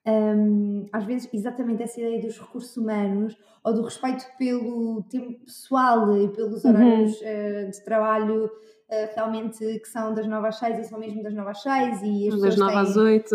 um, 0.07 0.85
às 0.91 1.03
vezes 1.03 1.29
exatamente 1.33 1.83
essa 1.83 1.99
ideia 1.99 2.21
dos 2.21 2.39
recursos 2.39 2.75
humanos 2.77 3.37
ou 3.63 3.73
do 3.73 3.83
respeito 3.83 4.25
pelo 4.37 5.03
tempo 5.03 5.39
pessoal 5.45 6.15
e 6.17 6.29
pelos 6.29 6.63
uhum. 6.63 6.71
horários 6.71 7.19
uhum. 7.21 7.67
uh, 7.67 7.71
de 7.71 7.83
trabalho 7.83 8.45
uh, 8.45 9.15
realmente 9.15 9.57
que 9.79 9.87
são 9.87 10.13
das 10.13 10.25
9 10.25 10.47
às 10.47 10.57
6 10.57 10.79
e 10.79 10.83
são 10.85 10.99
mesmo 10.99 11.21
das 11.21 11.33
9 11.33 11.49
às 11.49 11.61
6 11.61 12.01
e 12.03 12.27
as 12.29 12.41
das 12.41 12.57
9 12.57 12.75
às 12.75 12.95
8 12.95 13.29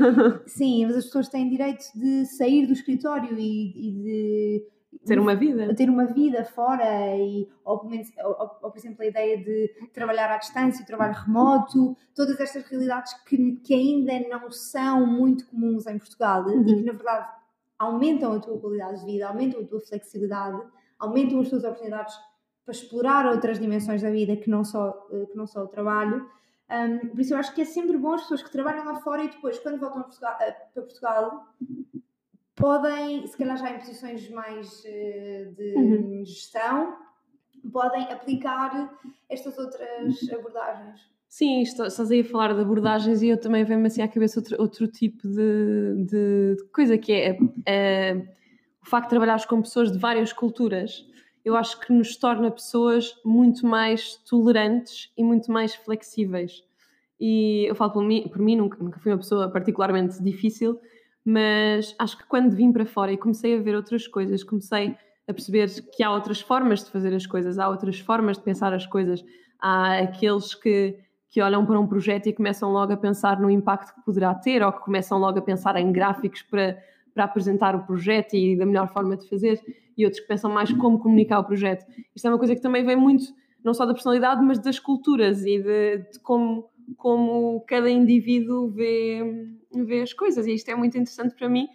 sim, 0.46 0.86
mas 0.86 0.96
as 0.96 1.04
pessoas 1.04 1.28
têm 1.28 1.48
direito 1.48 1.84
de 1.94 2.24
sair 2.24 2.66
do 2.66 2.72
escritório 2.72 3.38
e, 3.38 3.72
e 3.76 3.92
de 3.92 4.66
ter 5.06 5.18
uma 5.18 5.34
vida. 5.34 5.74
Ter 5.74 5.88
uma 5.88 6.06
vida 6.06 6.44
fora, 6.44 7.16
e, 7.16 7.48
ou, 7.64 7.76
ou, 7.84 8.58
ou, 8.62 8.70
por 8.70 8.76
exemplo, 8.76 9.02
a 9.02 9.06
ideia 9.06 9.38
de 9.38 9.68
trabalhar 9.92 10.30
à 10.30 10.38
distância, 10.38 10.84
trabalho 10.84 11.14
remoto, 11.14 11.96
todas 12.14 12.38
estas 12.40 12.64
realidades 12.64 13.12
que, 13.24 13.56
que 13.56 13.74
ainda 13.74 14.28
não 14.28 14.50
são 14.50 15.06
muito 15.06 15.46
comuns 15.46 15.86
em 15.86 15.98
Portugal 15.98 16.44
uhum. 16.46 16.62
e 16.62 16.64
que, 16.64 16.82
na 16.82 16.92
verdade, 16.92 17.28
aumentam 17.78 18.32
a 18.32 18.40
tua 18.40 18.58
qualidade 18.58 19.00
de 19.00 19.06
vida, 19.06 19.28
aumentam 19.28 19.60
a 19.60 19.64
tua 19.64 19.80
flexibilidade, 19.80 20.60
aumentam 20.98 21.40
as 21.40 21.48
tuas 21.48 21.64
oportunidades 21.64 22.14
para 22.64 22.72
explorar 22.72 23.26
outras 23.26 23.60
dimensões 23.60 24.02
da 24.02 24.10
vida 24.10 24.36
que 24.36 24.50
não 24.50 24.64
só, 24.64 25.06
eh, 25.12 25.26
que 25.26 25.36
não 25.36 25.46
só 25.46 25.62
o 25.62 25.68
trabalho. 25.68 26.28
Um, 26.68 27.10
por 27.10 27.20
isso 27.20 27.32
eu 27.32 27.38
acho 27.38 27.54
que 27.54 27.62
é 27.62 27.64
sempre 27.64 27.96
bom 27.96 28.14
as 28.14 28.22
pessoas 28.22 28.42
que 28.42 28.50
trabalham 28.50 28.84
lá 28.84 28.96
fora 28.96 29.22
e 29.22 29.28
depois, 29.28 29.56
quando 29.60 29.78
voltam 29.78 30.02
Portugal, 30.02 30.36
para 30.36 30.82
Portugal, 30.82 31.46
podem, 32.56 33.26
se 33.26 33.36
calhar 33.36 33.56
já 33.56 33.70
em 33.70 33.78
posições 33.78 34.28
mais 34.30 34.80
uh, 34.80 35.54
de 35.54 35.74
uhum. 35.76 36.24
gestão, 36.24 36.96
podem 37.72 38.04
aplicar 38.10 38.98
estas 39.28 39.56
outras 39.58 40.16
abordagens. 40.32 41.00
Sim, 41.28 41.60
estás 41.60 42.10
aí 42.10 42.20
a 42.20 42.24
falar 42.24 42.54
de 42.54 42.60
abordagens 42.60 43.20
e 43.20 43.28
eu 43.28 43.38
também 43.38 43.62
venho-me 43.64 43.88
assim 43.88 44.00
à 44.00 44.08
cabeça 44.08 44.40
outro, 44.40 44.56
outro 44.58 44.88
tipo 44.88 45.28
de, 45.28 46.04
de, 46.06 46.56
coisa 46.72 46.96
que 46.96 47.12
é, 47.12 47.38
é, 47.66 48.14
o 48.80 48.88
facto 48.88 49.04
de 49.04 49.10
trabalhares 49.10 49.44
com 49.44 49.60
pessoas 49.60 49.92
de 49.92 49.98
várias 49.98 50.32
culturas. 50.32 51.04
Eu 51.44 51.54
acho 51.54 51.78
que 51.80 51.92
nos 51.92 52.16
torna 52.16 52.50
pessoas 52.50 53.14
muito 53.24 53.66
mais 53.66 54.16
tolerantes 54.28 55.12
e 55.16 55.22
muito 55.22 55.52
mais 55.52 55.74
flexíveis. 55.74 56.64
E 57.20 57.66
eu 57.68 57.74
falo 57.74 57.92
por 57.92 58.02
mim, 58.02 58.28
por 58.28 58.38
mim 58.38 58.56
nunca, 58.56 58.82
nunca 58.82 58.98
fui 58.98 59.12
uma 59.12 59.18
pessoa 59.18 59.50
particularmente 59.50 60.22
difícil, 60.22 60.80
mas 61.26 61.92
acho 61.98 62.16
que 62.16 62.24
quando 62.24 62.54
vim 62.54 62.70
para 62.70 62.86
fora 62.86 63.12
e 63.12 63.16
comecei 63.16 63.58
a 63.58 63.60
ver 63.60 63.74
outras 63.74 64.06
coisas, 64.06 64.44
comecei 64.44 64.96
a 65.26 65.34
perceber 65.34 65.68
que 65.96 66.00
há 66.04 66.12
outras 66.12 66.40
formas 66.40 66.84
de 66.84 66.90
fazer 66.92 67.12
as 67.12 67.26
coisas, 67.26 67.58
há 67.58 67.68
outras 67.68 67.98
formas 67.98 68.36
de 68.36 68.44
pensar 68.44 68.72
as 68.72 68.86
coisas, 68.86 69.24
há 69.60 69.98
aqueles 69.98 70.54
que, 70.54 70.96
que 71.28 71.42
olham 71.42 71.66
para 71.66 71.80
um 71.80 71.86
projeto 71.88 72.28
e 72.28 72.32
começam 72.32 72.70
logo 72.70 72.92
a 72.92 72.96
pensar 72.96 73.40
no 73.40 73.50
impacto 73.50 73.92
que 73.92 74.04
poderá 74.04 74.32
ter, 74.36 74.62
ou 74.62 74.70
que 74.70 74.78
começam 74.84 75.18
logo 75.18 75.40
a 75.40 75.42
pensar 75.42 75.74
em 75.74 75.90
gráficos 75.90 76.42
para, 76.42 76.78
para 77.12 77.24
apresentar 77.24 77.74
o 77.74 77.84
projeto 77.84 78.34
e 78.34 78.56
da 78.56 78.64
melhor 78.64 78.88
forma 78.92 79.16
de 79.16 79.28
fazer, 79.28 79.60
e 79.98 80.04
outros 80.04 80.20
que 80.20 80.28
pensam 80.28 80.48
mais 80.48 80.72
como 80.72 81.00
comunicar 81.00 81.40
o 81.40 81.44
projeto. 81.44 81.84
Isto 82.14 82.28
é 82.28 82.30
uma 82.30 82.38
coisa 82.38 82.54
que 82.54 82.62
também 82.62 82.84
vem 82.84 82.94
muito, 82.94 83.24
não 83.64 83.74
só 83.74 83.84
da 83.84 83.92
personalidade, 83.92 84.40
mas 84.44 84.60
das 84.60 84.78
culturas 84.78 85.44
e 85.44 85.58
de, 85.60 85.98
de 86.12 86.20
como, 86.20 86.70
como 86.96 87.60
cada 87.66 87.90
indivíduo 87.90 88.68
vê 88.68 89.20
ver 89.72 90.02
as 90.02 90.12
coisas. 90.12 90.46
E 90.46 90.54
isto 90.54 90.68
é 90.70 90.74
muito 90.74 90.96
interessante 90.96 91.34
para 91.34 91.48
mim, 91.48 91.68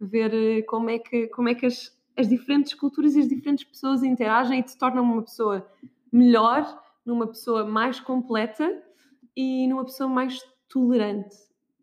ver 0.00 0.32
eh, 0.32 0.62
como 0.62 0.90
é 0.90 0.98
que, 0.98 1.28
como 1.28 1.48
é 1.48 1.54
que 1.54 1.66
as, 1.66 1.96
as 2.16 2.28
diferentes 2.28 2.74
culturas 2.74 3.14
e 3.14 3.20
as 3.20 3.28
diferentes 3.28 3.64
pessoas 3.64 4.02
interagem 4.02 4.60
e 4.60 4.62
te 4.62 4.76
tornam 4.76 5.02
uma 5.02 5.22
pessoa 5.22 5.66
melhor, 6.12 6.82
numa 7.04 7.26
pessoa 7.26 7.64
mais 7.64 8.00
completa 8.00 8.82
e 9.36 9.66
numa 9.66 9.84
pessoa 9.84 10.08
mais 10.08 10.38
tolerante. 10.68 11.36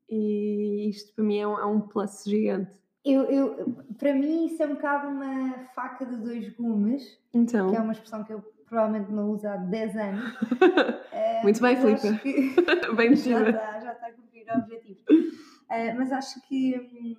E 0.10 0.90
isto 0.90 1.14
para 1.16 1.24
mim 1.24 1.38
é 1.38 1.48
um, 1.48 1.60
é 1.60 1.66
um 1.66 1.82
plus 1.82 2.24
gigante. 2.26 2.72
Eu, 3.04 3.24
eu, 3.26 3.76
para 4.00 4.14
mim 4.14 4.48
isso 4.48 4.62
é 4.64 4.66
um 4.66 4.76
bocado 4.76 5.08
uma 5.10 5.68
faca 5.76 6.06
de 6.06 6.18
dois 6.18 6.50
gumes, 6.56 7.20
então. 7.34 7.70
que 7.70 7.76
é 7.76 7.80
uma 7.80 7.92
expressão 7.92 8.24
que 8.24 8.34
eu 8.34 8.44
provavelmente 8.68 9.12
não 9.12 9.30
uso 9.32 9.48
há 9.48 9.58
10 9.58 9.96
anos. 9.96 10.34
Muito 11.44 11.62
bem, 11.62 11.76
Filipe. 11.76 12.20
Que... 12.20 12.56
bem 12.96 13.16
já 13.16 13.50
está, 13.50 13.80
já 13.80 13.94
está 13.94 14.08
a 14.08 14.12
cumprir 14.14 14.46
o 14.50 14.58
objetivo. 14.58 15.00
Uh, 15.10 15.98
mas 15.98 16.12
acho 16.12 16.42
que 16.48 16.78
hum, 16.78 17.16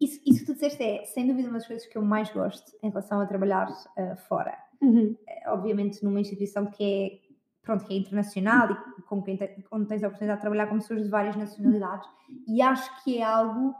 isso, 0.00 0.20
isso 0.26 0.40
que 0.40 0.46
tu 0.46 0.54
disseste 0.54 0.82
é, 0.82 1.04
sem 1.04 1.26
dúvida, 1.26 1.48
uma 1.48 1.58
das 1.58 1.66
coisas 1.66 1.86
que 1.86 1.96
eu 1.96 2.02
mais 2.02 2.30
gosto 2.30 2.72
em 2.82 2.88
relação 2.88 3.20
a 3.20 3.26
trabalhar 3.26 3.68
uh, 3.70 4.16
fora. 4.28 4.56
Uhum. 4.80 5.16
Uh, 5.16 5.50
obviamente, 5.50 6.02
numa 6.04 6.20
instituição 6.20 6.66
que 6.66 6.82
é, 6.82 7.20
pronto, 7.62 7.84
que 7.84 7.94
é 7.94 7.98
internacional 7.98 8.76
e 8.98 9.02
com 9.02 9.22
quem 9.22 9.36
te, 9.36 9.64
onde 9.70 9.86
tens 9.86 10.02
a 10.02 10.08
oportunidade 10.08 10.38
de 10.38 10.42
trabalhar 10.42 10.66
com 10.66 10.78
pessoas 10.78 11.02
de 11.02 11.08
várias 11.08 11.36
nacionalidades, 11.36 12.08
e 12.48 12.62
acho 12.62 13.04
que 13.04 13.18
é 13.18 13.22
algo 13.22 13.74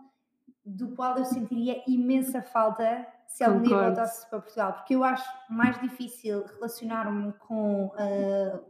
do 0.65 0.95
qual 0.95 1.17
eu 1.17 1.25
sentiria 1.25 1.83
imensa 1.89 2.43
falta 2.43 3.07
se 3.31 3.45
algum 3.45 3.63
dia 3.63 3.77
voltasse 3.77 4.29
para 4.29 4.41
Portugal, 4.41 4.73
porque 4.73 4.95
eu 4.95 5.05
acho 5.05 5.25
mais 5.49 5.81
difícil 5.81 6.45
relacionar-me 6.47 7.33
com 7.35 7.87
uh, 7.87 8.65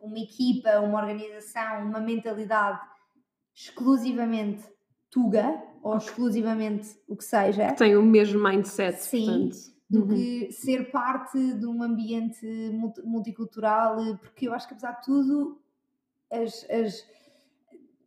uma 0.00 0.18
equipa, 0.18 0.80
uma 0.80 0.98
organização, 0.98 1.86
uma 1.86 2.00
mentalidade 2.00 2.80
exclusivamente 3.54 4.64
Tuga 5.10 5.62
ou 5.82 5.96
exclusivamente 5.96 6.88
o 7.06 7.16
que 7.16 7.24
seja. 7.24 7.68
Que 7.68 7.76
tem 7.76 7.96
o 7.96 8.02
mesmo 8.02 8.42
mindset, 8.42 9.00
Sim, 9.00 9.26
portanto. 9.26 9.56
do 9.88 10.00
uhum. 10.00 10.08
que 10.08 10.52
ser 10.52 10.90
parte 10.90 11.54
de 11.54 11.66
um 11.66 11.82
ambiente 11.82 12.46
multicultural, 13.04 13.96
porque 14.18 14.48
eu 14.48 14.54
acho 14.54 14.66
que 14.66 14.74
apesar 14.74 14.92
de 14.92 15.04
tudo 15.04 15.60
as, 16.30 16.66
as, 16.68 17.06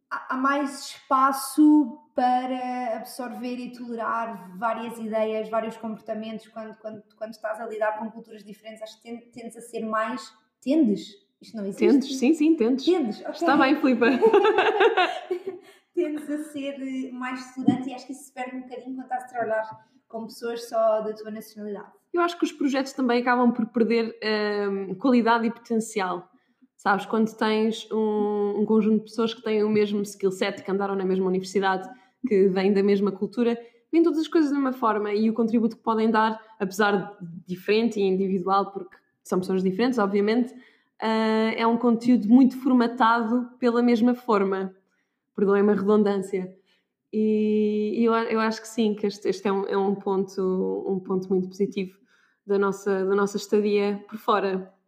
há 0.10 0.36
mais 0.36 0.86
espaço 0.86 2.00
para 2.16 2.98
absorver 2.98 3.56
e 3.56 3.72
tolerar 3.72 4.58
várias 4.58 4.98
ideias, 4.98 5.50
vários 5.50 5.78
comportamentos 5.78 6.48
quando, 6.48 6.75
quando, 6.75 7.04
quando 7.16 7.32
estás 7.32 7.62
a 7.62 7.66
lidar 7.66 8.00
com 8.00 8.10
culturas 8.12 8.44
diferentes, 8.44 8.82
acho 8.82 9.01
que 9.01 9.18
tendes 9.32 9.56
a 9.56 9.62
ser 9.62 9.86
mais. 9.86 10.34
Tendes? 10.62 11.16
Isto 11.42 11.58
não 11.58 11.66
existe. 11.66 11.88
Tendes, 11.88 12.20
sim, 12.20 12.34
sim, 12.34 12.56
tendes. 12.56 12.86
Tendes, 12.86 13.20
okay. 13.22 13.32
Está 13.32 13.56
bem, 13.56 13.75
Filipe. 13.80 14.06
tendes 15.94 16.30
a 16.30 16.44
ser 16.51 17.12
mais 17.13 17.54
tolerante 17.56 17.89
e 17.89 17.94
acho 17.94 18.06
que 18.06 18.12
isso 18.12 18.24
se 18.25 18.34
perde 18.34 18.58
um 18.58 18.62
bocadinho 18.62 18.96
quando 18.96 19.04
estás 19.04 19.24
a 19.24 19.28
trabalhar 19.28 19.89
com 20.08 20.25
pessoas 20.25 20.68
só 20.68 21.01
da 21.01 21.13
tua 21.13 21.32
nacionalidade. 21.32 21.92
Eu 22.12 22.22
acho 22.22 22.38
que 22.38 22.44
os 22.44 22.51
projetos 22.51 22.92
também 22.94 23.22
acabam 23.22 23.54
por 23.54 23.68
perder 23.68 24.18
um, 24.70 24.96
qualidade 24.96 25.46
e 25.46 25.51
potencial. 25.51 26.30
Sabes, 26.79 27.05
quando 27.05 27.36
tens 27.36 27.91
um, 27.91 28.62
um, 28.62 28.65
conjunto 28.65 29.00
de 29.00 29.09
pessoas 29.09 29.33
que 29.33 29.43
têm 29.43 29.62
o 29.65 29.69
mesmo 29.69 30.01
skill 30.01 30.31
set, 30.31 30.63
que 30.63 30.71
andaram 30.71 30.95
na 30.95 31.03
mesma 31.03 31.27
universidade, 31.27 31.89
que 32.25 32.48
vêm 32.48 32.71
da 32.71 32.81
mesma 32.81 33.12
cultura, 33.12 33.59
vêm 33.91 34.01
todas 34.01 34.17
as 34.17 34.29
coisas 34.29 34.50
da 34.50 34.55
mesma 34.55 34.71
forma 34.71 35.13
e 35.13 35.29
o 35.29 35.33
contributo 35.33 35.75
que 35.75 35.83
podem 35.83 36.09
dar, 36.09 36.41
apesar 36.57 37.17
de 37.19 37.27
diferente 37.45 38.00
e 38.00 38.03
individual, 38.03 38.71
porque 38.71 38.95
são 39.21 39.41
pessoas 39.41 39.62
diferentes, 39.62 40.00
obviamente, 40.00 40.53
uh, 40.53 41.51
é 41.57 41.67
um 41.67 41.77
conteúdo 41.77 42.29
muito 42.29 42.57
formatado 42.57 43.50
pela 43.59 43.83
mesma 43.83 44.15
forma. 44.15 44.74
Perdoem-me 45.36 45.74
a 45.74 45.75
redundância. 45.75 46.55
E, 47.12 48.00
eu, 48.01 48.13
eu 48.13 48.39
acho 48.39 48.62
que 48.62 48.67
sim, 48.69 48.95
que 48.95 49.05
este, 49.05 49.27
este 49.27 49.45
é, 49.50 49.51
um, 49.51 49.65
é 49.65 49.77
um, 49.77 49.95
ponto, 49.95 50.86
um 50.88 50.98
ponto 50.98 51.27
muito 51.27 51.50
positivo 51.50 52.00
da 52.48 52.57
nossa, 52.57 53.03
da 53.03 53.15
nossa 53.15 53.36
estadia 53.36 54.01
por 54.07 54.17
fora. 54.17 54.78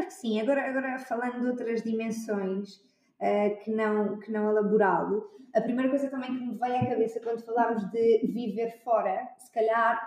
Acho 0.00 0.08
que 0.08 0.14
sim. 0.14 0.40
Agora, 0.40 0.62
agora 0.66 0.98
falando 0.98 1.40
de 1.40 1.46
outras 1.46 1.82
dimensões 1.82 2.76
uh, 3.20 3.62
que, 3.62 3.70
não, 3.70 4.18
que 4.18 4.32
não 4.32 4.48
a 4.48 4.52
laboral, 4.52 5.30
a 5.54 5.60
primeira 5.60 5.90
coisa 5.90 6.08
também 6.08 6.34
que 6.34 6.44
me 6.44 6.56
veio 6.56 6.76
à 6.76 6.86
cabeça 6.86 7.20
quando 7.20 7.44
falarmos 7.44 7.84
de 7.90 8.26
viver 8.26 8.80
fora, 8.82 9.28
se 9.38 9.52
calhar, 9.52 10.00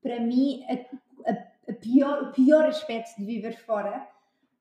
para 0.00 0.20
mim, 0.20 0.64
a, 0.68 1.30
a, 1.30 1.46
a 1.70 1.72
pior, 1.74 2.22
o 2.22 2.32
pior 2.32 2.66
aspecto 2.66 3.16
de 3.18 3.24
viver 3.24 3.56
fora 3.56 4.06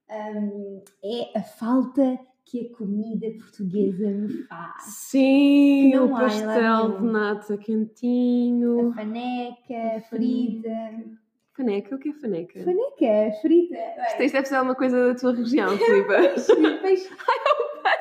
um, 0.09 0.83
é 1.03 1.37
a 1.37 1.43
falta 1.43 2.19
que 2.43 2.67
a 2.67 2.77
comida 2.77 3.27
portuguesa 3.37 4.07
me 4.09 4.43
faz. 4.43 4.83
Sim, 4.83 5.95
o 5.97 6.09
pastel 6.09 6.99
de 6.99 7.05
nata 7.05 7.57
quentinho. 7.57 8.89
A 8.89 8.93
faneca, 8.93 10.01
frita. 10.09 10.69
Faneca? 11.55 11.95
O 11.95 11.99
que 11.99 12.09
é 12.09 12.13
faneca? 12.13 12.59
Faneca, 12.63 13.37
frita. 13.41 13.77
Isto, 14.23 14.33
deve 14.33 14.45
ser 14.45 14.55
alguma 14.55 14.75
coisa 14.75 15.07
da 15.13 15.19
tua 15.19 15.33
região, 15.33 15.69
Filipe. 15.77 16.07
Peixe, 16.07 16.55
peixe. 16.81 17.09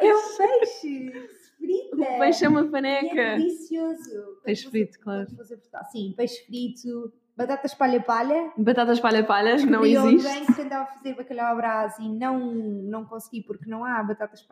É 0.00 0.14
um 0.14 0.37
peixe. 0.37 1.28
Frita. 1.58 1.96
O 1.96 2.18
peixe 2.18 2.44
é 2.44 2.49
uma 2.49 2.62
E 2.62 2.66
é 2.66 2.70
faneca. 2.70 3.14
delicioso. 3.37 4.38
Peixe 4.44 4.68
frito, 4.68 4.99
claro. 5.00 5.26
Portugal. 5.37 5.84
Sim, 5.92 6.12
peixe 6.16 6.44
frito, 6.46 7.12
batatas 7.37 7.75
palha-palha. 7.75 8.52
Batatas 8.58 8.99
palha-palhas, 9.00 9.64
não 9.64 9.84
existe. 9.87 10.26
ontem 10.26 10.46
que 10.46 10.54
tentava 10.54 10.87
fazer 10.87 11.14
bacalhau 11.14 11.52
à 11.52 11.54
brás 11.54 11.99
e 12.00 12.08
não, 12.08 12.38
não 12.54 13.04
consegui 13.04 13.42
porque 13.42 13.70
não 13.70 13.84
há 13.84 14.02
batatas 14.02 14.42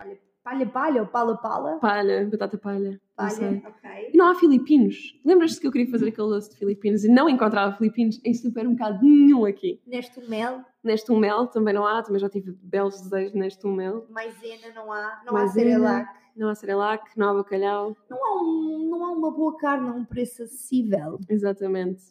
palha- 0.42 0.66
palha-palha 0.66 1.00
ou 1.02 1.06
pala-pala. 1.06 1.78
Palha, 1.78 2.28
batata 2.30 2.58
palha. 2.58 3.00
Palha, 3.16 3.62
ok. 3.66 4.10
E 4.12 4.16
não 4.16 4.26
há 4.28 4.34
filipinos. 4.34 5.18
Lembras-te 5.24 5.60
que 5.60 5.66
eu 5.66 5.72
queria 5.72 5.90
fazer 5.90 6.08
aquele 6.08 6.28
doce 6.28 6.50
de 6.50 6.56
filipinos 6.56 7.04
e 7.04 7.08
não 7.08 7.28
encontrava 7.28 7.76
filipinos 7.76 8.20
em 8.24 8.34
supermercado 8.34 9.02
nenhum 9.02 9.44
aqui? 9.44 9.80
Neste 9.86 10.20
mel, 10.28 10.60
Neste 10.82 11.12
um 11.12 11.16
mel 11.18 11.46
também 11.46 11.72
não 11.72 11.86
há, 11.86 12.02
também 12.02 12.18
já 12.20 12.28
tive 12.28 12.52
belos 12.60 13.00
desejos 13.02 13.32
neste 13.34 13.64
um 13.66 13.72
mel. 13.72 14.04
maisena 14.10 14.72
não 14.74 14.90
há, 14.92 15.22
não 15.24 15.36
há 15.36 15.40
Maisena. 15.40 15.70
cerelac. 15.70 16.08
Não 16.36 16.48
há 16.48 16.54
cerelac, 16.54 17.10
não 17.16 17.28
há 17.28 17.34
bacalhau. 17.34 17.96
Não 18.10 18.18
há, 18.18 18.42
um, 18.42 18.88
não 18.90 19.04
há 19.04 19.10
uma 19.12 19.30
boa 19.30 19.56
carne 19.58 19.88
a 19.90 19.92
um 19.92 20.04
preço 20.04 20.42
acessível. 20.42 21.20
Exatamente. 21.28 22.02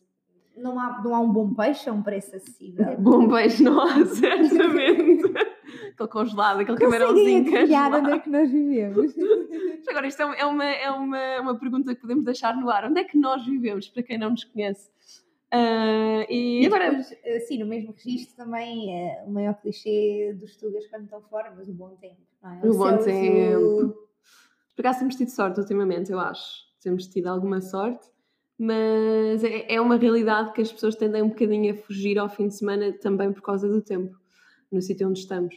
Não 0.56 0.80
há, 0.80 1.02
não 1.04 1.16
há 1.16 1.20
um 1.20 1.32
bom 1.34 1.54
peixe 1.54 1.90
a 1.90 1.94
um 1.94 2.04
preço 2.04 2.36
acessível. 2.36 2.96
Bom 3.00 3.28
beijo 3.28 3.64
não 3.64 3.82
há, 3.82 4.06
certamente. 4.06 5.11
Aquele 6.04 6.08
congelado, 6.26 6.60
aquele 6.62 6.78
camarãozinho 6.78 7.46
congelado. 7.52 7.96
onde 7.96 8.12
é 8.12 8.20
que 8.20 8.30
nós 8.30 8.50
vivemos? 8.52 9.14
Agora, 9.90 10.08
isto 10.08 10.22
é 10.22 10.26
uma- 10.26 10.36
é 10.36 10.46
uma, 10.46 10.66
é 10.66 10.92
uma, 10.92 11.42
uma 11.42 11.60
pergunta 11.60 11.94
que 11.96 12.02
podemos 12.02 12.24
deixar 12.24 12.56
no 12.56 12.70
ar. 12.70 12.86
Onde 12.86 13.00
é 13.00 13.04
que 13.04 13.18
nós 13.18 13.46
vivemos, 13.46 13.88
para 13.90 14.04
quem 14.04 14.18
não 14.18 14.30
nos 14.32 14.44
conhece? 14.44 14.90
Ah, 15.52 16.26
e 16.30 16.62
E 16.64 16.66
agora, 16.68 16.90
depois, 16.92 17.14
assim, 17.44 17.58
no 17.60 17.66
mesmo 17.66 17.92
registro 17.94 18.38
também, 18.38 18.96
é, 18.96 19.24
o 19.26 19.32
maior 19.32 19.54
clichê 19.62 20.34
dos 20.40 20.56
tugas 20.56 20.88
quando 20.88 21.04
estão 21.04 21.22
fora, 21.24 21.54
mas 21.56 21.68
o 21.68 21.74
bom 21.74 21.90
tempo, 22.00 22.22
não 22.42 22.52
é? 22.54 22.60
O 22.66 22.74
bom 22.78 22.88
céu 22.88 23.04
tempo. 23.04 23.56
azul. 23.58 23.94
por 24.76 24.82
acaso 24.82 25.00
temos 25.00 25.16
tido 25.16 25.30
sorte 25.30 25.60
ultimamente, 25.60 26.12
eu 26.12 26.20
acho. 26.20 26.62
Temos 26.82 27.06
tido 27.08 27.28
alguma 27.28 27.60
sorte, 27.60 28.08
mas 28.58 29.44
é, 29.44 29.74
é 29.74 29.82
uma 29.82 29.98
realidade 29.98 30.54
que 30.54 30.62
as 30.62 30.72
pessoas 30.72 30.96
tendem 30.96 31.22
um 31.22 31.30
bocadinho 31.30 31.74
a 31.74 31.78
fugir 31.78 32.18
ao 32.18 32.30
fim 32.30 32.48
de 32.48 32.56
semana 32.56 32.94
também 32.94 33.34
por 33.34 33.42
causa 33.42 33.68
do 33.68 33.82
tempo, 33.82 34.16
no 34.72 34.82
sítio 34.82 35.10
onde 35.10 35.20
estamos. 35.20 35.54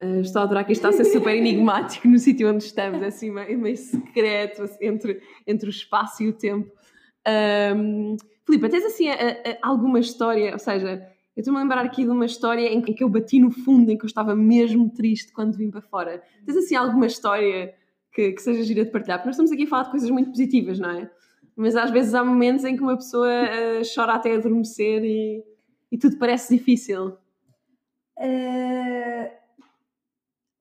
Ah, 0.00 0.20
estou 0.20 0.40
a 0.40 0.44
adorar 0.44 0.64
que 0.64 0.72
isto 0.72 0.86
está 0.86 0.90
a 0.90 1.04
ser 1.04 1.10
super 1.10 1.34
enigmático 1.36 2.06
no 2.08 2.18
sítio 2.18 2.48
onde 2.48 2.62
estamos, 2.64 3.02
é 3.02 3.06
assim 3.06 3.30
meio, 3.30 3.58
meio 3.58 3.76
secreto 3.76 4.62
assim, 4.62 4.84
entre, 4.86 5.20
entre 5.46 5.68
o 5.68 5.70
espaço 5.70 6.22
e 6.22 6.28
o 6.28 6.32
tempo. 6.32 6.70
Um, 7.76 8.16
Filipe, 8.46 8.68
tens 8.68 8.84
assim 8.84 9.08
a- 9.08 9.14
a- 9.14 9.58
alguma 9.68 9.98
história, 10.00 10.52
ou 10.52 10.58
seja, 10.58 11.02
eu 11.36 11.40
estou-me 11.40 11.58
a 11.58 11.62
lembrar 11.62 11.84
aqui 11.84 12.04
de 12.04 12.10
uma 12.10 12.24
história 12.24 12.66
em 12.72 12.80
que 12.80 13.02
eu 13.04 13.08
bati 13.08 13.38
no 13.40 13.50
fundo, 13.50 13.90
em 13.90 13.98
que 13.98 14.04
eu 14.04 14.08
estava 14.08 14.34
mesmo 14.34 14.88
triste 14.90 15.32
quando 15.32 15.56
vim 15.56 15.70
para 15.70 15.82
fora. 15.82 16.22
Tens 16.46 16.56
assim 16.56 16.74
alguma 16.74 17.06
história 17.06 17.74
que, 18.12 18.32
que 18.32 18.42
seja 18.42 18.62
gira 18.62 18.84
de 18.84 18.90
partilhar? 18.90 19.18
Porque 19.18 19.28
nós 19.28 19.34
estamos 19.34 19.52
aqui 19.52 19.64
a 19.64 19.66
falar 19.66 19.82
de 19.84 19.90
coisas 19.90 20.10
muito 20.10 20.30
positivas, 20.30 20.78
não 20.78 20.90
é? 20.90 21.10
Mas 21.54 21.76
às 21.76 21.90
vezes 21.90 22.14
há 22.14 22.24
momentos 22.24 22.64
em 22.64 22.76
que 22.76 22.82
uma 22.82 22.96
pessoa 22.96 23.28
ah, 23.28 23.82
chora 23.94 24.14
até 24.14 24.34
adormecer 24.34 25.04
e, 25.04 25.44
e 25.92 25.98
tudo 25.98 26.16
parece 26.18 26.56
difícil. 26.56 27.16
Eh, 28.18 29.37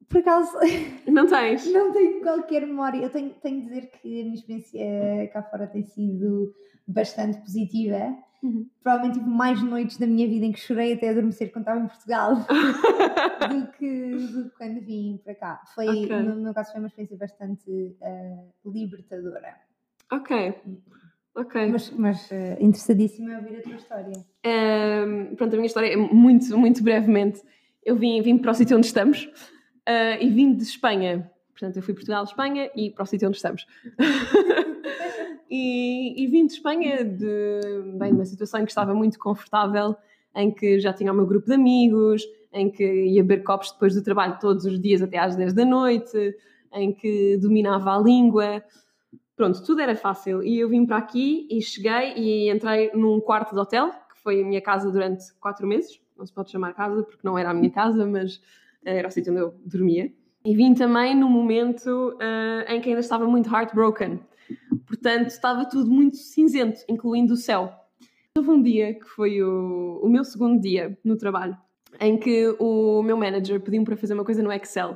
por 0.10 0.20
acaso, 0.20 0.58
Não 1.08 1.28
tens? 1.28 1.66
não 1.72 1.92
tenho 1.92 2.22
qualquer 2.22 2.66
memória. 2.66 3.00
Eu 3.00 3.10
tenho, 3.10 3.32
tenho 3.42 3.62
de 3.62 3.68
dizer 3.68 3.92
que 3.92 4.22
a 4.22 4.24
minha 4.24 4.36
experiência 4.36 5.30
cá 5.34 5.43
fora 5.43 5.67
tem 5.67 5.84
sido 5.84 6.54
bastante 6.88 7.38
positiva. 7.39 8.15
Uhum. 8.43 8.67
Provavelmente 8.84 9.17
tive 9.20 9.30
mais 9.30 9.62
noites 9.63 9.98
da 9.98 10.06
minha 10.06 10.28
vida 10.28 10.46
em 10.46 10.52
que 10.52 10.60
chorei 10.60 10.93
até 10.93 11.10
adormecer 11.10 11.52
quando 11.52 11.63
estava 11.63 11.80
em 11.80 11.88
Portugal 11.88 12.36
do 13.50 13.72
que, 13.74 14.10
do 14.12 14.43
que 14.43 14.58
quando 14.58 14.80
vim 14.82 15.20
para 15.24 15.36
cá. 15.36 15.62
Foi, 15.74 15.88
Ok. 16.06 16.22
No 16.22 16.36
meu 16.36 16.54
caso, 16.54 16.72
foi 16.72 16.80
uma 16.80 16.88
experiência 16.88 17.17
bastante 17.17 17.96
eh, 18.02 18.38
libertadora. 18.65 19.56
ok. 20.12 20.54
Ok. 21.36 21.67
Mas, 21.67 21.91
mas 21.91 22.32
eh, 22.32 22.58
interessadíssima 22.60 23.36
a 23.36 23.38
ouvir 23.39 23.58
a 23.58 23.62
tua 23.62 23.76
história. 23.76 24.13
Um, 24.46 25.36
pronto, 25.36 25.54
a 25.54 25.58
minha 25.58 25.67
história 25.67 25.93
é 25.93 25.96
muito, 25.96 26.58
muito 26.58 26.84
brevemente. 26.84 27.41
Eu 27.86 27.96
vim, 27.96 28.20
vim 28.22 28.38
para 28.38 28.52
o 28.52 28.54
sítio 28.56 28.76
onde 28.78 28.88
estamos 28.88 29.30
uh, 29.88 30.21
e 30.21 30.30
vim 30.30 30.54
de 30.54 30.63
Espanha. 30.63 31.32
Portanto, 31.52 31.78
eu 31.78 31.82
fui 31.82 31.93
Portugal, 31.93 32.23
Espanha 32.23 32.69
e 32.76 32.91
para 32.91 33.04
o 33.04 33.06
sítio 33.06 33.28
onde 33.28 33.38
estamos. 33.38 33.65
e, 35.50 36.23
e 36.23 36.28
vim 36.28 36.45
de 36.45 36.54
Espanha 36.54 37.04
de, 37.04 37.60
bem, 37.97 38.12
de 38.12 38.15
uma 38.15 38.26
situação 38.26 38.60
em 38.60 38.65
que 38.65 38.71
estava 38.71 38.93
muito 38.93 39.17
confortável, 39.17 39.95
em 40.36 40.52
que 40.52 40.80
já 40.80 40.93
tinha 40.93 41.12
o 41.12 41.15
meu 41.15 41.26
grupo 41.26 41.47
de 41.47 41.54
amigos, 41.54 42.21
em 42.54 42.69
que 42.69 42.84
ia 42.84 43.23
beber 43.23 43.43
copos 43.43 43.71
depois 43.71 43.95
do 43.95 44.04
trabalho 44.04 44.38
todos 44.39 44.65
os 44.65 44.80
dias 44.80 45.02
até 45.02 45.17
às 45.17 45.36
10 45.36 45.54
da 45.54 45.65
noite, 45.65 46.36
em 46.73 46.93
que 46.93 47.38
dominava 47.38 47.95
a 47.95 48.00
língua. 48.00 48.63
Pronto, 49.36 49.63
tudo 49.63 49.82
era 49.82 49.95
fácil. 49.95 50.43
E 50.43 50.60
eu 50.60 50.69
vim 50.69 50.86
para 50.86 50.97
aqui 50.97 51.47
e 51.50 51.60
cheguei 51.62 52.13
e 52.15 52.52
entrei 52.52 52.91
num 52.93 53.19
quarto 53.19 53.56
de 53.56 53.60
hotel, 53.60 53.89
que 53.89 54.21
foi 54.21 54.41
a 54.41 54.45
minha 54.45 54.62
casa 54.62 54.91
durante 54.91 55.34
quatro 55.39 55.65
meses. 55.65 56.00
Não 56.15 56.26
se 56.26 56.34
pode 56.34 56.52
chamar 56.52 56.73
casa 56.73 57.04
porque 57.04 57.21
não 57.23 57.38
era 57.38 57.50
a 57.50 57.54
minha 57.54 57.71
casa, 57.71 58.06
mas 58.06 58.39
era 58.95 59.08
o 59.08 59.12
sítio 59.12 59.32
onde 59.32 59.41
eu 59.41 59.54
dormia. 59.65 60.12
E 60.45 60.56
vim 60.56 60.73
também 60.73 61.15
num 61.15 61.30
momento 61.30 62.17
ah, 62.21 62.73
em 62.73 62.80
que 62.80 62.89
ainda 62.89 63.02
estava 63.02 63.28
muito 63.28 63.54
heartbroken. 63.54 64.19
Portanto, 64.86 65.28
estava 65.28 65.65
tudo 65.65 65.91
muito 65.91 66.15
cinzento, 66.15 66.80
incluindo 66.88 67.34
o 67.34 67.38
céu. 67.38 67.69
Houve 68.38 68.52
um 68.52 68.62
dia 68.62 68.93
que 68.93 69.06
foi 69.06 69.41
o, 69.43 70.00
o 70.02 70.08
meu 70.08 70.23
segundo 70.23 70.62
dia 70.62 70.97
no 71.04 71.17
trabalho, 71.17 71.58
em 72.00 72.17
que 72.17 72.56
o 72.60 73.02
meu 73.04 73.17
manager 73.17 73.60
pediu-me 73.60 73.86
para 73.86 73.97
fazer 73.97 74.13
uma 74.13 74.23
coisa 74.23 74.41
no 74.41 74.52
Excel, 74.52 74.95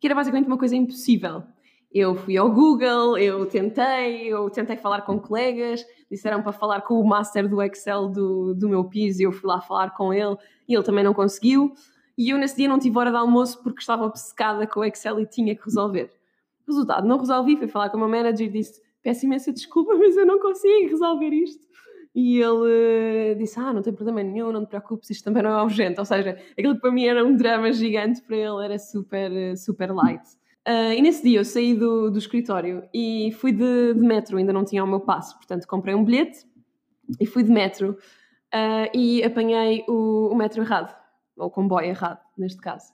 que 0.00 0.06
era 0.06 0.14
basicamente 0.14 0.46
uma 0.46 0.58
coisa 0.58 0.74
impossível. 0.74 1.44
Eu 1.92 2.16
fui 2.16 2.36
ao 2.36 2.50
Google, 2.50 3.16
eu 3.16 3.46
tentei, 3.46 4.26
eu 4.26 4.50
tentei 4.50 4.76
falar 4.76 5.02
com 5.02 5.20
colegas, 5.20 5.86
disseram 6.10 6.42
para 6.42 6.50
falar 6.50 6.80
com 6.80 6.94
o 6.94 7.06
master 7.06 7.48
do 7.48 7.62
Excel 7.62 8.08
do, 8.08 8.52
do 8.54 8.68
meu 8.68 8.84
piso 8.84 9.22
eu 9.22 9.30
fui 9.30 9.48
lá 9.48 9.60
falar 9.60 9.90
com 9.90 10.12
ele 10.12 10.36
e 10.68 10.74
ele 10.74 10.82
também 10.82 11.04
não 11.04 11.14
conseguiu. 11.14 11.72
E 12.16 12.30
eu 12.30 12.38
nesse 12.38 12.56
dia 12.56 12.68
não 12.68 12.78
tive 12.78 12.96
hora 12.98 13.10
de 13.10 13.16
almoço 13.16 13.62
porque 13.62 13.80
estava 13.80 14.04
obcecada 14.04 14.66
com 14.66 14.80
o 14.80 14.84
Excel 14.84 15.20
e 15.20 15.26
tinha 15.26 15.54
que 15.54 15.64
resolver. 15.64 16.10
Resultado, 16.66 17.06
não 17.06 17.18
resolvi, 17.18 17.56
fui 17.56 17.68
falar 17.68 17.90
com 17.90 17.96
o 17.96 18.00
meu 18.00 18.08
manager 18.08 18.46
e 18.46 18.50
disse: 18.50 18.80
Peço 19.02 19.26
imensa 19.26 19.52
desculpa, 19.52 19.94
mas 19.98 20.16
eu 20.16 20.26
não 20.26 20.38
consigo 20.38 20.88
resolver 20.88 21.30
isto. 21.30 21.64
E 22.14 22.40
ele 22.40 23.32
eh, 23.32 23.34
disse: 23.34 23.58
Ah, 23.58 23.72
não 23.72 23.82
tem 23.82 23.92
problema 23.92 24.22
nenhum, 24.22 24.52
não 24.52 24.64
te 24.64 24.68
preocupes, 24.68 25.10
isto 25.10 25.24
também 25.24 25.42
não 25.42 25.50
é 25.50 25.62
urgente. 25.62 25.98
Ou 25.98 26.06
seja, 26.06 26.38
aquilo 26.52 26.74
que 26.74 26.80
para 26.80 26.92
mim 26.92 27.04
era 27.04 27.24
um 27.24 27.36
drama 27.36 27.72
gigante, 27.72 28.22
para 28.22 28.36
ele 28.36 28.64
era 28.64 28.78
super, 28.78 29.32
eh, 29.32 29.56
super 29.56 29.92
light. 29.92 30.22
Ah, 30.64 30.94
e 30.94 31.02
nesse 31.02 31.22
dia 31.22 31.40
eu 31.40 31.44
saí 31.44 31.74
do, 31.74 32.10
do 32.10 32.18
escritório 32.18 32.88
e 32.92 33.32
fui 33.32 33.52
de, 33.52 33.94
de 33.94 34.00
metro, 34.00 34.38
ainda 34.38 34.52
não 34.52 34.64
tinha 34.64 34.82
o 34.82 34.86
meu 34.86 35.00
passo, 35.00 35.36
portanto 35.36 35.66
comprei 35.66 35.94
um 35.94 36.02
bilhete 36.04 36.46
e 37.20 37.26
fui 37.26 37.42
de 37.42 37.52
metro 37.52 37.98
ah, 38.52 38.88
e 38.94 39.22
apanhei 39.22 39.84
o, 39.86 40.30
o 40.32 40.34
metro 40.34 40.62
errado, 40.62 40.94
ou 41.36 41.50
comboio 41.50 41.86
errado, 41.86 42.20
neste 42.36 42.60
caso. 42.60 42.92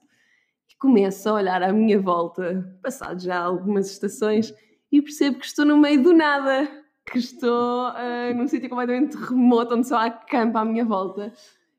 E 0.68 0.76
começo 0.76 1.29
a 1.29 1.35
olhar 1.35 1.62
à 1.62 1.72
minha 1.72 2.00
volta, 2.00 2.79
passado 2.83 3.20
já 3.20 3.38
algumas 3.38 3.90
estações, 3.90 4.55
e 4.90 5.00
percebo 5.00 5.38
que 5.38 5.46
estou 5.46 5.64
no 5.64 5.76
meio 5.76 6.03
do 6.03 6.12
nada, 6.12 6.68
que 7.11 7.18
estou 7.18 7.87
ah, 7.87 8.33
num 8.35 8.46
sítio 8.48 8.68
completamente 8.68 9.16
remoto, 9.16 9.74
onde 9.74 9.88
só 9.88 9.98
há 9.98 10.11
campo 10.11 10.59
à 10.59 10.64
minha 10.64 10.85
volta. 10.85 11.33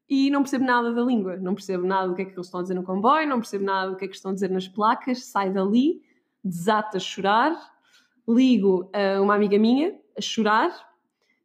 E 0.09 0.29
não 0.29 0.41
percebo 0.41 0.65
nada 0.65 0.93
da 0.93 1.01
língua, 1.01 1.37
não 1.37 1.55
percebo 1.55 1.87
nada 1.87 2.09
do 2.09 2.15
que 2.15 2.21
é 2.21 2.25
que 2.25 2.33
eles 2.33 2.47
estão 2.47 2.59
a 2.59 2.63
dizer 2.63 2.73
no 2.73 2.83
comboio, 2.83 3.27
não 3.27 3.39
percebo 3.39 3.63
nada 3.63 3.91
do 3.91 3.97
que 3.97 4.03
é 4.03 4.07
que 4.09 4.15
estão 4.15 4.31
a 4.31 4.33
dizer 4.33 4.49
nas 4.49 4.67
placas, 4.67 5.25
saio 5.25 5.53
dali, 5.53 6.01
desato 6.43 6.97
a 6.97 6.99
chorar, 6.99 7.55
ligo 8.27 8.89
a 8.93 9.21
uma 9.21 9.35
amiga 9.35 9.57
minha 9.57 9.97
a 10.17 10.21
chorar, 10.21 10.69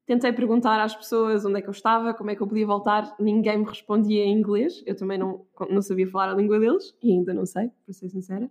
tentei 0.07 0.33
perguntar 0.33 0.81
às 0.81 0.95
pessoas 0.95 1.45
onde 1.45 1.59
é 1.59 1.63
que 1.63 1.69
eu 1.69 1.73
estava, 1.73 2.15
como 2.15 2.31
é 2.31 2.37
que 2.37 2.41
eu 2.41 2.47
podia 2.47 2.67
voltar, 2.67 3.15
ninguém 3.19 3.59
me 3.59 3.65
respondia 3.65 4.25
em 4.25 4.33
inglês, 4.33 4.83
eu 4.87 4.97
também 4.97 5.19
não, 5.19 5.45
não 5.69 5.83
sabia 5.83 6.07
falar 6.07 6.31
a 6.31 6.35
língua 6.35 6.61
deles, 6.61 6.95
e 7.03 7.11
ainda 7.11 7.35
não 7.35 7.45
sei, 7.45 7.71
para 7.85 7.93
ser 7.93 8.09
sincera. 8.09 8.51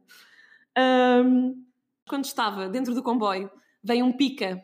Ahm, 0.78 1.54
quando 2.08 2.26
estava 2.26 2.68
dentro 2.68 2.94
do 2.94 3.02
comboio, 3.02 3.50
vem 3.82 4.04
um 4.04 4.12
pica 4.12 4.62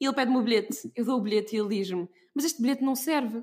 e 0.00 0.06
ele 0.06 0.14
pede-me 0.14 0.38
o 0.38 0.42
bilhete. 0.42 0.90
Eu 0.94 1.04
dou 1.04 1.18
o 1.18 1.20
bilhete 1.20 1.56
e 1.56 1.58
ele 1.58 1.68
diz-me: 1.68 2.08
Mas 2.34 2.44
este 2.44 2.62
bilhete 2.62 2.84
não 2.84 2.94
serve. 2.94 3.42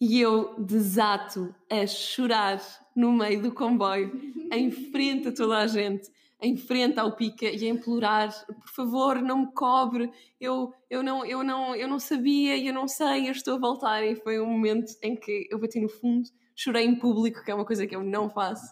E 0.00 0.20
eu 0.20 0.54
desato 0.58 1.54
a 1.70 1.86
chorar 1.86 2.60
no 2.94 3.12
meio 3.12 3.42
do 3.42 3.52
comboio, 3.52 4.12
em 4.52 4.70
frente 4.70 5.28
a 5.28 5.32
toda 5.32 5.58
a 5.58 5.66
gente, 5.66 6.10
em 6.40 6.56
frente 6.56 6.98
ao 6.98 7.16
pica 7.16 7.46
e 7.46 7.64
a 7.64 7.68
implorar: 7.68 8.30
Por 8.46 8.68
favor, 8.74 9.22
não 9.22 9.38
me 9.38 9.52
cobre. 9.52 10.10
Eu, 10.40 10.72
eu, 10.90 11.02
não, 11.02 11.24
eu, 11.24 11.42
não, 11.42 11.74
eu 11.74 11.88
não 11.88 11.98
sabia, 11.98 12.58
eu 12.58 12.72
não 12.72 12.86
sei, 12.86 13.28
eu 13.28 13.32
estou 13.32 13.54
a 13.54 13.58
voltar. 13.58 14.04
E 14.04 14.16
foi 14.16 14.40
um 14.40 14.46
momento 14.46 14.92
em 15.02 15.16
que 15.16 15.48
eu 15.50 15.58
bati 15.58 15.80
no 15.80 15.88
fundo, 15.88 16.28
chorei 16.54 16.84
em 16.84 16.96
público, 16.96 17.44
que 17.44 17.50
é 17.50 17.54
uma 17.54 17.64
coisa 17.64 17.86
que 17.86 17.96
eu 17.96 18.02
não 18.02 18.28
faço. 18.28 18.66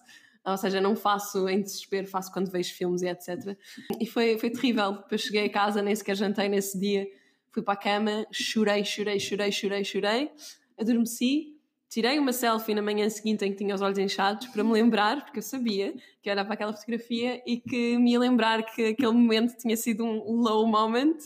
Ou 0.47 0.57
seja, 0.59 0.79
não 0.79 0.95
faço 0.95 1.49
em 1.49 1.63
desespero, 1.63 2.07
faço 2.07 2.31
quando 2.31 2.51
vejo 2.51 2.75
filmes 2.75 3.01
e 3.01 3.09
etc. 3.09 3.57
E 3.99 4.05
foi, 4.05 4.39
foi 4.39 4.51
terrível. 4.51 4.93
Depois 4.93 5.23
cheguei 5.23 5.47
a 5.47 5.51
casa, 5.51 5.81
nem 5.81 5.95
sequer 5.95 6.17
jantei 6.17 6.51
nesse 6.51 6.79
dia. 6.79 7.07
Fui 7.51 7.63
para 7.63 7.75
a 7.75 7.77
cama, 7.77 8.27
chorei, 8.31 8.85
chorei, 8.85 9.19
chorei, 9.19 9.51
chorei, 9.51 9.85
chorei. 9.85 10.31
Adormeci 10.79 11.54
tirei 11.95 12.19
uma 12.19 12.33
selfie 12.33 12.75
na 12.75 12.83
manhã 12.83 13.09
seguinte 13.09 13.45
em 13.45 13.53
que 13.53 13.59
tinha 13.59 13.73
os 13.73 13.81
olhos 13.81 13.99
inchados 13.99 14.49
para 14.49 14.65
me 14.65 14.73
lembrar, 14.73 15.25
porque 15.25 15.39
eu 15.39 15.43
sabia 15.43 15.95
que 16.21 16.29
era 16.29 16.45
para 16.45 16.55
aquela 16.55 16.73
fotografia 16.73 17.41
e 17.47 17.61
que 17.61 17.97
me 17.99 18.11
ia 18.11 18.19
lembrar 18.19 18.65
que 18.65 18.87
aquele 18.87 19.13
momento 19.13 19.57
tinha 19.57 19.77
sido 19.77 20.05
um 20.05 20.41
low 20.41 20.67
moment 20.67 21.17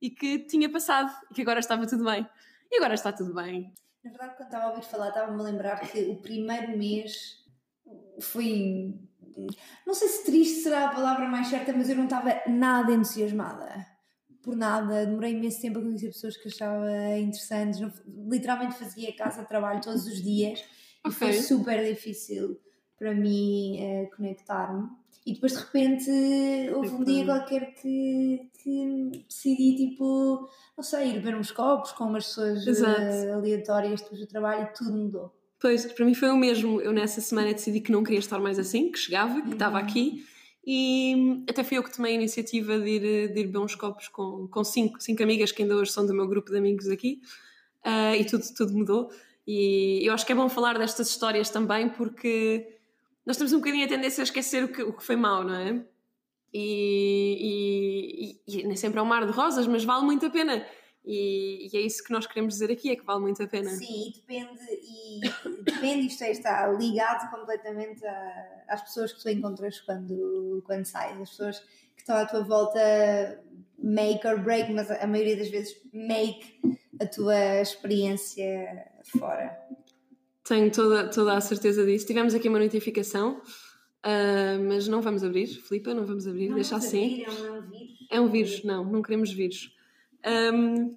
e 0.00 0.10
que 0.10 0.38
tinha 0.38 0.70
passado 0.70 1.12
e 1.28 1.34
que 1.34 1.42
agora 1.42 1.58
estava 1.58 1.88
tudo 1.88 2.04
bem. 2.04 2.24
E 2.70 2.76
agora 2.76 2.94
está 2.94 3.12
tudo 3.12 3.34
bem. 3.34 3.74
Na 4.04 4.10
verdade, 4.12 4.36
quando 4.36 4.46
estava 4.46 4.64
a 4.66 4.68
ouvir 4.68 4.84
falar, 4.84 5.08
estava-me 5.08 5.40
a 5.40 5.42
lembrar 5.42 5.80
que 5.80 6.02
o 6.02 6.14
primeiro 6.22 6.78
mês 6.78 7.44
foi. 8.20 8.94
Não 9.84 9.92
sei 9.92 10.06
se 10.06 10.24
triste 10.24 10.62
será 10.62 10.88
a 10.88 10.94
palavra 10.94 11.26
mais 11.26 11.48
certa, 11.48 11.72
mas 11.72 11.90
eu 11.90 11.96
não 11.96 12.04
estava 12.04 12.42
nada 12.46 12.92
entusiasmada. 12.92 13.91
Por 14.42 14.56
nada, 14.56 15.06
demorei 15.06 15.32
imenso 15.32 15.60
tempo 15.60 15.78
a 15.78 15.82
conhecer 15.82 16.08
pessoas 16.08 16.36
que 16.36 16.48
achava 16.48 17.16
interessantes. 17.16 17.80
Não, 17.80 17.92
literalmente 18.28 18.74
fazia 18.74 19.14
casa 19.14 19.44
trabalho 19.44 19.80
todos 19.80 20.06
os 20.06 20.20
dias 20.20 20.64
okay. 21.04 21.10
e 21.10 21.12
foi 21.12 21.32
super 21.34 21.84
difícil 21.84 22.58
para 22.98 23.14
mim 23.14 23.78
uh, 23.80 24.16
conectar-me. 24.16 24.88
E 25.24 25.34
depois 25.34 25.52
de 25.52 25.58
repente 25.58 26.10
houve 26.74 26.88
um 26.90 27.04
dia 27.04 27.24
qualquer 27.24 27.74
que, 27.74 28.50
que 28.60 29.24
decidi, 29.28 29.76
tipo, 29.76 30.48
não 30.76 30.82
sei, 30.82 31.10
ir 31.10 31.14
beber 31.14 31.36
uns 31.36 31.52
copos 31.52 31.92
com 31.92 32.04
umas 32.04 32.26
pessoas 32.26 32.64
uh, 32.80 33.34
aleatórias 33.34 34.00
depois 34.00 34.20
do 34.20 34.26
trabalho 34.26 34.64
e 34.64 34.74
tudo 34.74 34.92
mudou. 34.92 35.32
Pois, 35.60 35.86
para 35.86 36.04
mim 36.04 36.14
foi 36.14 36.28
o 36.30 36.36
mesmo. 36.36 36.80
Eu 36.80 36.92
nessa 36.92 37.20
semana 37.20 37.52
decidi 37.52 37.80
que 37.80 37.92
não 37.92 38.02
queria 38.02 38.18
estar 38.18 38.40
mais 38.40 38.58
assim, 38.58 38.90
que 38.90 38.98
chegava, 38.98 39.40
que 39.40 39.46
uhum. 39.46 39.52
estava 39.52 39.78
aqui. 39.78 40.24
E 40.64 41.44
até 41.48 41.64
fui 41.64 41.78
eu 41.78 41.82
que 41.82 41.94
tomei 41.94 42.12
a 42.12 42.14
iniciativa 42.14 42.78
de 42.78 42.88
ir, 42.88 43.00
de 43.00 43.40
ir 43.40 43.46
beber 43.46 43.58
uns 43.58 43.74
copos 43.74 44.08
com, 44.08 44.46
com 44.48 44.62
cinco, 44.62 45.00
cinco 45.02 45.22
amigas 45.22 45.50
que 45.50 45.62
ainda 45.62 45.74
hoje 45.74 45.90
são 45.90 46.06
do 46.06 46.14
meu 46.14 46.28
grupo 46.28 46.50
de 46.50 46.58
amigos 46.58 46.88
aqui. 46.88 47.20
Uh, 47.84 48.14
e 48.14 48.24
tudo, 48.24 48.44
tudo 48.56 48.72
mudou. 48.72 49.10
E 49.46 50.06
eu 50.06 50.14
acho 50.14 50.24
que 50.24 50.32
é 50.32 50.34
bom 50.34 50.48
falar 50.48 50.78
destas 50.78 51.10
histórias 51.10 51.50
também 51.50 51.88
porque 51.88 52.78
nós 53.26 53.36
temos 53.36 53.52
um 53.52 53.58
bocadinho 53.58 53.84
a 53.84 53.88
tendência 53.88 54.22
a 54.22 54.24
esquecer 54.24 54.64
o 54.64 54.68
que, 54.68 54.82
o 54.82 54.92
que 54.92 55.04
foi 55.04 55.16
mau, 55.16 55.42
não 55.42 55.54
é? 55.54 55.84
E, 56.54 58.38
e, 58.46 58.60
e 58.60 58.66
nem 58.66 58.76
sempre 58.76 59.00
é 59.00 59.02
um 59.02 59.06
mar 59.06 59.26
de 59.26 59.32
rosas, 59.32 59.66
mas 59.66 59.84
vale 59.84 60.04
muito 60.04 60.26
a 60.26 60.30
pena. 60.30 60.64
E, 61.04 61.68
e, 61.72 61.76
é 61.76 61.80
isso 61.80 62.02
que 62.04 62.12
nós 62.12 62.26
queremos 62.26 62.54
dizer 62.54 62.70
aqui, 62.70 62.90
é 62.90 62.96
que 62.96 63.04
vale 63.04 63.20
muito 63.20 63.42
a 63.42 63.46
pena. 63.46 63.70
Sim, 63.70 64.08
e 64.08 64.12
depende, 64.12 64.60
e 64.70 65.62
depende, 65.64 66.06
isto 66.06 66.22
é, 66.22 66.30
está 66.30 66.68
ligado 66.68 67.28
completamente 67.30 68.04
a, 68.06 68.64
às 68.68 68.82
pessoas 68.82 69.12
que 69.12 69.20
tu 69.20 69.28
encontras 69.28 69.80
quando, 69.80 70.62
quando 70.64 70.84
sais, 70.84 71.20
as 71.20 71.30
pessoas 71.30 71.58
que 71.58 72.02
estão 72.02 72.16
à 72.16 72.24
tua 72.24 72.44
volta 72.44 72.80
make 73.78 74.24
or 74.26 74.40
break, 74.40 74.72
mas 74.72 74.90
a 74.90 75.06
maioria 75.06 75.36
das 75.36 75.48
vezes 75.48 75.76
make 75.92 76.60
a 77.00 77.06
tua 77.06 77.60
experiência 77.60 78.86
fora. 79.18 79.58
Tenho 80.44 80.70
toda, 80.70 81.08
toda 81.08 81.36
a 81.36 81.40
certeza 81.40 81.84
disso. 81.84 82.06
Tivemos 82.06 82.34
aqui 82.34 82.48
uma 82.48 82.58
notificação, 82.58 83.40
uh, 84.04 84.68
mas 84.68 84.86
não 84.86 85.00
vamos 85.00 85.24
abrir, 85.24 85.46
Filipa, 85.46 85.94
não 85.94 86.04
vamos 86.04 86.26
abrir, 86.26 86.48
não 86.48 86.54
deixa 86.54 86.76
assim. 86.76 87.24
Abrir, 87.24 87.26
é 87.40 87.40
um 87.40 87.60
vírus. 87.62 88.06
É 88.10 88.20
um 88.20 88.28
vírus, 88.28 88.64
não, 88.64 88.84
não 88.84 89.02
queremos 89.02 89.32
vírus. 89.32 89.74
Um, 90.26 90.96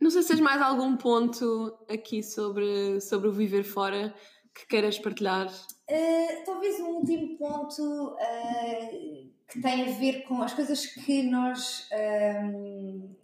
não 0.00 0.10
sei 0.10 0.22
se 0.22 0.28
tens 0.28 0.40
mais 0.40 0.62
algum 0.62 0.96
ponto 0.96 1.76
aqui 1.88 2.22
sobre, 2.22 3.00
sobre 3.00 3.28
o 3.28 3.32
viver 3.32 3.64
fora 3.64 4.14
que 4.54 4.66
queiras 4.66 4.98
partilhar. 4.98 5.46
Uh, 5.46 6.44
talvez 6.44 6.78
um 6.80 6.96
último 6.96 7.36
ponto 7.36 8.14
uh, 8.14 9.30
que 9.48 9.60
tem 9.60 9.82
a 9.82 9.98
ver 9.98 10.22
com 10.22 10.42
as 10.42 10.52
coisas 10.52 10.86
que 10.86 11.22
nós. 11.22 11.88
Um, 11.92 13.14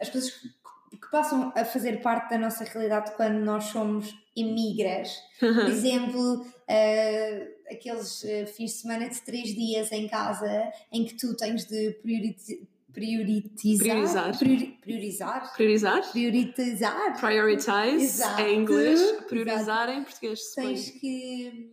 as 0.00 0.08
coisas 0.08 0.30
que, 0.30 0.48
que, 0.96 1.10
passam 1.10 1.52
a 1.56 1.64
fazer 1.64 2.00
parte 2.00 2.30
da 2.30 2.38
nossa 2.38 2.64
realidade 2.64 3.12
quando 3.16 3.38
nós 3.38 3.64
somos 3.64 4.14
imigras. 4.36 5.16
Por 5.38 5.68
exemplo, 5.68 6.42
uh, 6.42 7.72
aqueles 7.72 8.22
fins 8.54 8.72
de 8.72 8.76
semana 8.78 9.08
de 9.08 9.20
três 9.22 9.48
dias 9.54 9.90
em 9.92 10.08
casa 10.08 10.70
em 10.92 11.04
que 11.04 11.16
tu 11.16 11.36
tens 11.36 11.66
de 11.66 11.92
priorizar 12.02 12.58
prioritizar, 12.92 13.86
priorizar, 13.86 14.38
priori, 14.38 14.78
priorizar, 14.80 15.52
priorizar, 15.54 16.10
prioritizar, 16.10 17.20
prioritize 17.20 18.04
Exato. 18.04 18.42
em 18.42 18.60
inglês, 18.60 19.00
priorizar 19.28 19.88
Exato. 19.88 19.92
em 19.92 20.04
português. 20.04 20.54
Tens 20.54 20.90
que 20.90 21.70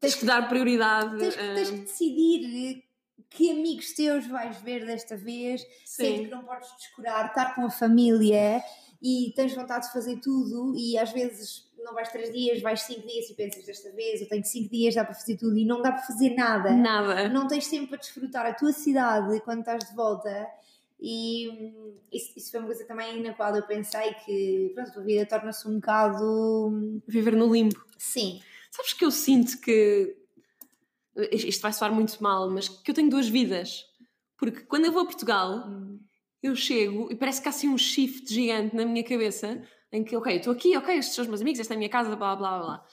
tens 0.00 0.14
que 0.14 0.24
dar 0.24 0.48
prioridade. 0.48 1.18
Tens, 1.18 1.34
um... 1.34 1.54
tens 1.54 1.70
que 1.70 1.78
decidir 1.78 2.84
que 3.30 3.50
amigos 3.50 3.92
teus 3.92 4.26
vais 4.26 4.56
ver 4.58 4.86
desta 4.86 5.16
vez, 5.16 5.66
sendo 5.84 6.24
que 6.24 6.30
não 6.30 6.44
podes 6.44 6.68
descurar, 6.76 7.26
estar 7.26 7.54
com 7.54 7.66
a 7.66 7.70
família 7.70 8.62
e 9.02 9.32
tens 9.34 9.54
vontade 9.54 9.86
de 9.86 9.92
fazer 9.92 10.20
tudo 10.20 10.74
e 10.76 10.96
às 10.96 11.10
vezes 11.10 11.68
não 11.84 11.94
vais 11.94 12.10
três 12.10 12.32
dias, 12.32 12.60
vais 12.62 12.82
cinco 12.82 13.06
dias 13.06 13.28
e 13.28 13.34
pensas 13.34 13.64
desta 13.64 13.92
vez, 13.92 14.20
eu 14.20 14.28
tenho 14.28 14.44
cinco 14.44 14.70
dias, 14.70 14.94
dá 14.94 15.04
para 15.04 15.14
fazer 15.14 15.36
tudo 15.36 15.56
e 15.56 15.64
não 15.64 15.82
dá 15.82 15.92
para 15.92 16.02
fazer 16.02 16.34
nada. 16.34 16.72
Nada. 16.72 17.28
Não 17.28 17.46
tens 17.46 17.68
tempo 17.68 17.88
para 17.88 17.98
desfrutar 17.98 18.46
a 18.46 18.54
tua 18.54 18.72
cidade 18.72 19.40
quando 19.40 19.60
estás 19.60 19.88
de 19.88 19.94
volta. 19.94 20.48
E 21.00 21.48
hum, 21.50 21.96
isso, 22.10 22.32
isso 22.36 22.50
foi 22.50 22.60
uma 22.60 22.66
coisa 22.66 22.84
também 22.86 23.22
na 23.22 23.34
qual 23.34 23.54
eu 23.54 23.62
pensei 23.62 24.14
que 24.24 24.72
pronto, 24.74 24.90
a 24.90 24.92
tua 24.92 25.02
vida 25.02 25.26
torna-se 25.26 25.68
um 25.68 25.74
bocado. 25.74 26.68
Hum, 26.68 27.02
Viver 27.06 27.36
no 27.36 27.52
limbo. 27.52 27.84
Sim. 27.98 28.40
Sabes 28.70 28.92
que 28.94 29.04
eu 29.04 29.10
sinto 29.10 29.60
que. 29.60 30.16
Isto 31.30 31.62
vai 31.62 31.72
soar 31.72 31.92
muito 31.92 32.20
mal, 32.20 32.50
mas 32.50 32.68
que 32.68 32.90
eu 32.90 32.94
tenho 32.94 33.10
duas 33.10 33.28
vidas. 33.28 33.84
Porque 34.36 34.62
quando 34.62 34.86
eu 34.86 34.92
vou 34.92 35.02
a 35.02 35.06
Portugal, 35.06 35.68
hum. 35.68 36.00
eu 36.42 36.56
chego 36.56 37.08
e 37.12 37.14
parece 37.14 37.40
que 37.40 37.48
há 37.48 37.50
assim 37.50 37.68
um 37.68 37.78
shift 37.78 38.32
gigante 38.32 38.74
na 38.74 38.84
minha 38.84 39.04
cabeça 39.04 39.62
em 39.94 40.02
que, 40.02 40.16
ok, 40.16 40.36
estou 40.36 40.52
aqui, 40.52 40.76
ok, 40.76 40.98
estes 40.98 41.14
são 41.14 41.22
os 41.22 41.28
meus 41.28 41.40
amigos, 41.40 41.60
esta 41.60 41.72
é 41.72 41.76
a 41.76 41.78
minha 41.78 41.88
casa, 41.88 42.16
blá 42.16 42.34
blá 42.34 42.58
blá. 42.58 42.86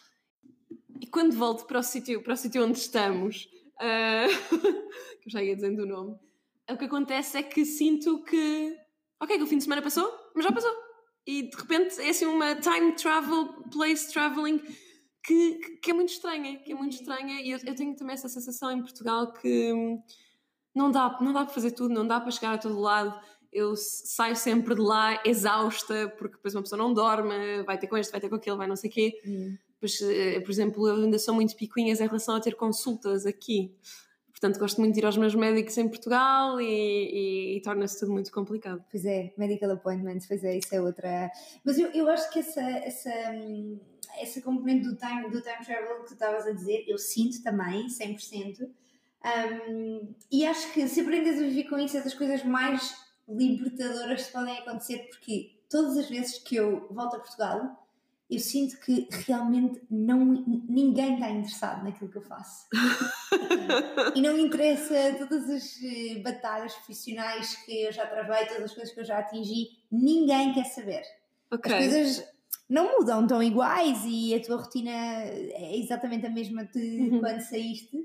E 1.00 1.08
quando 1.08 1.36
volto 1.36 1.66
para 1.66 1.80
o 1.80 1.84
sítio, 1.84 2.22
para 2.22 2.34
o 2.34 2.38
sítio 2.38 2.64
onde 2.64 2.78
estamos, 2.78 3.50
uh, 3.82 4.30
que 5.20 5.28
eu 5.28 5.32
já 5.32 5.44
ia 5.44 5.56
dizendo 5.56 5.82
o 5.82 5.86
nome, 5.88 6.16
o 6.70 6.78
que 6.78 6.86
acontece 6.86 7.40
é 7.40 7.44
que 7.44 7.66
sinto 7.66 8.24
que, 8.24 8.78
ok, 9.20 9.36
que 9.36 9.44
o 9.44 9.48
fim 9.48 9.58
de 9.58 9.64
semana 9.64 9.82
passou, 9.82 10.14
mas 10.36 10.46
já 10.46 10.52
passou. 10.52 10.72
E 11.26 11.50
de 11.50 11.58
repente 11.58 12.00
é 12.00 12.10
assim 12.10 12.28
uma 12.28 12.56
time 12.56 12.92
travel, 12.94 13.48
place 13.72 14.12
traveling 14.14 14.62
que, 15.24 15.78
que, 15.82 15.90
é 15.90 15.94
muito 15.96 16.10
estranha, 16.10 16.60
que 16.60 16.72
é 16.72 16.76
muito 16.76 16.94
estranha. 16.94 17.42
E 17.42 17.50
eu, 17.50 17.60
eu 17.66 17.76
tenho 17.76 17.96
também 17.96 18.14
essa 18.14 18.30
sensação 18.30 18.72
em 18.72 18.82
Portugal 18.82 19.34
que 19.34 19.74
hum, 19.74 20.00
não 20.74 20.92
dá, 20.92 21.18
não 21.20 21.34
dá 21.34 21.46
para 21.46 21.54
fazer 21.54 21.72
tudo, 21.72 21.94
não 21.96 22.06
dá 22.06 22.22
para 22.22 22.30
chegar 22.30 22.54
a 22.54 22.58
todo 22.60 22.80
lado 22.80 23.20
eu 23.52 23.76
saio 23.76 24.36
sempre 24.36 24.76
de 24.76 24.82
lá 24.82 25.22
exausta, 25.26 26.08
porque 26.18 26.36
depois 26.36 26.56
uma 26.56 26.62
pessoa 26.62 26.80
não 26.80 26.94
dorme, 26.94 27.64
vai 27.64 27.78
ter 27.78 27.88
com 27.88 27.98
este, 27.98 28.12
vai 28.12 28.22
ter 28.22 28.30
com 28.30 28.36
aquele, 28.36 28.58
vai 28.58 28.68
não 28.68 28.76
sei 28.76 28.90
o 28.90 28.94
quê. 28.94 29.22
Hum. 29.26 29.58
Pois, 29.80 30.00
eh, 30.02 30.40
por 30.40 30.52
exemplo, 30.52 30.88
eu 30.88 30.96
ainda 30.96 31.18
sou 31.18 31.34
muito 31.34 31.56
picuinhas 31.56 32.00
em 32.00 32.06
relação 32.06 32.36
a 32.36 32.40
ter 32.40 32.56
consultas 32.56 33.26
aqui. 33.26 33.76
Portanto, 34.30 34.60
gosto 34.60 34.80
muito 34.80 34.94
de 34.94 35.02
ir 35.02 35.06
aos 35.06 35.18
meus 35.18 35.36
médicos 35.36 35.78
em 35.78 35.88
Portugal 35.88 36.60
e, 36.62 36.66
e, 36.66 37.58
e 37.58 37.62
torna-se 37.62 38.00
tudo 38.00 38.12
muito 38.12 38.32
complicado. 38.32 38.84
Pois 38.90 39.06
é, 39.06 39.34
medical 39.38 39.70
appointments, 39.72 40.28
pois 40.28 40.44
é, 40.44 40.58
isso 40.58 40.74
é 40.74 40.82
outra. 40.82 41.30
Mas 41.64 41.78
eu, 41.78 41.92
eu 41.92 42.10
acho 42.10 42.32
que 42.32 42.40
essa, 42.40 42.62
essa, 42.62 43.12
essa 44.20 44.42
componente 44.42 44.88
do 44.88 44.96
time, 44.96 45.30
do 45.30 45.42
time 45.42 45.64
travel 45.64 46.00
que 46.00 46.08
tu 46.08 46.14
estavas 46.14 46.48
a 46.48 46.52
dizer, 46.52 46.86
eu 46.88 46.98
sinto 46.98 47.44
também, 47.44 47.88
100%. 47.88 48.68
Um, 49.24 50.16
e 50.32 50.46
acho 50.48 50.74
que 50.74 50.88
se 50.88 51.02
aprendes 51.02 51.38
a 51.38 51.42
viver 51.44 51.66
com 51.66 51.78
isso, 51.78 51.98
é 51.98 52.02
das 52.02 52.16
coisas 52.16 52.44
mais 52.44 52.96
libertadoras 53.36 54.26
que 54.26 54.32
podem 54.32 54.58
acontecer, 54.60 55.10
porque 55.10 55.52
todas 55.70 55.98
as 55.98 56.10
vezes 56.10 56.38
que 56.40 56.56
eu 56.56 56.88
volto 56.92 57.16
a 57.16 57.20
Portugal, 57.20 57.82
eu 58.30 58.40
sinto 58.40 58.80
que 58.80 59.08
realmente 59.26 59.82
não, 59.90 60.24
ninguém 60.26 61.16
está 61.16 61.30
interessado 61.30 61.84
naquilo 61.84 62.10
que 62.10 62.18
eu 62.18 62.22
faço. 62.22 62.66
e 64.16 64.22
não 64.22 64.36
me 64.36 64.44
interessa 64.44 65.16
todas 65.18 65.50
as 65.50 65.78
eh, 65.84 66.20
batalhas 66.20 66.74
profissionais 66.76 67.56
que 67.66 67.84
eu 67.84 67.92
já 67.92 68.08
travei, 68.08 68.46
todas 68.46 68.64
as 68.64 68.74
coisas 68.74 68.94
que 68.94 69.02
eu 69.02 69.06
já 69.06 69.20
atingi, 69.20 69.68
ninguém 69.92 70.54
quer 70.54 70.64
saber. 70.66 71.04
Okay. 71.52 71.74
As 71.74 71.80
coisas 71.80 72.32
não 72.70 72.98
mudam, 72.98 73.24
estão 73.24 73.44
iguais 73.44 74.02
e 74.06 74.34
a 74.34 74.42
tua 74.42 74.56
rotina 74.56 74.92
é 74.92 75.78
exatamente 75.78 76.26
a 76.26 76.30
mesma 76.30 76.64
de 76.64 77.02
uhum. 77.02 77.20
quando 77.20 77.42
saíste. 77.42 78.02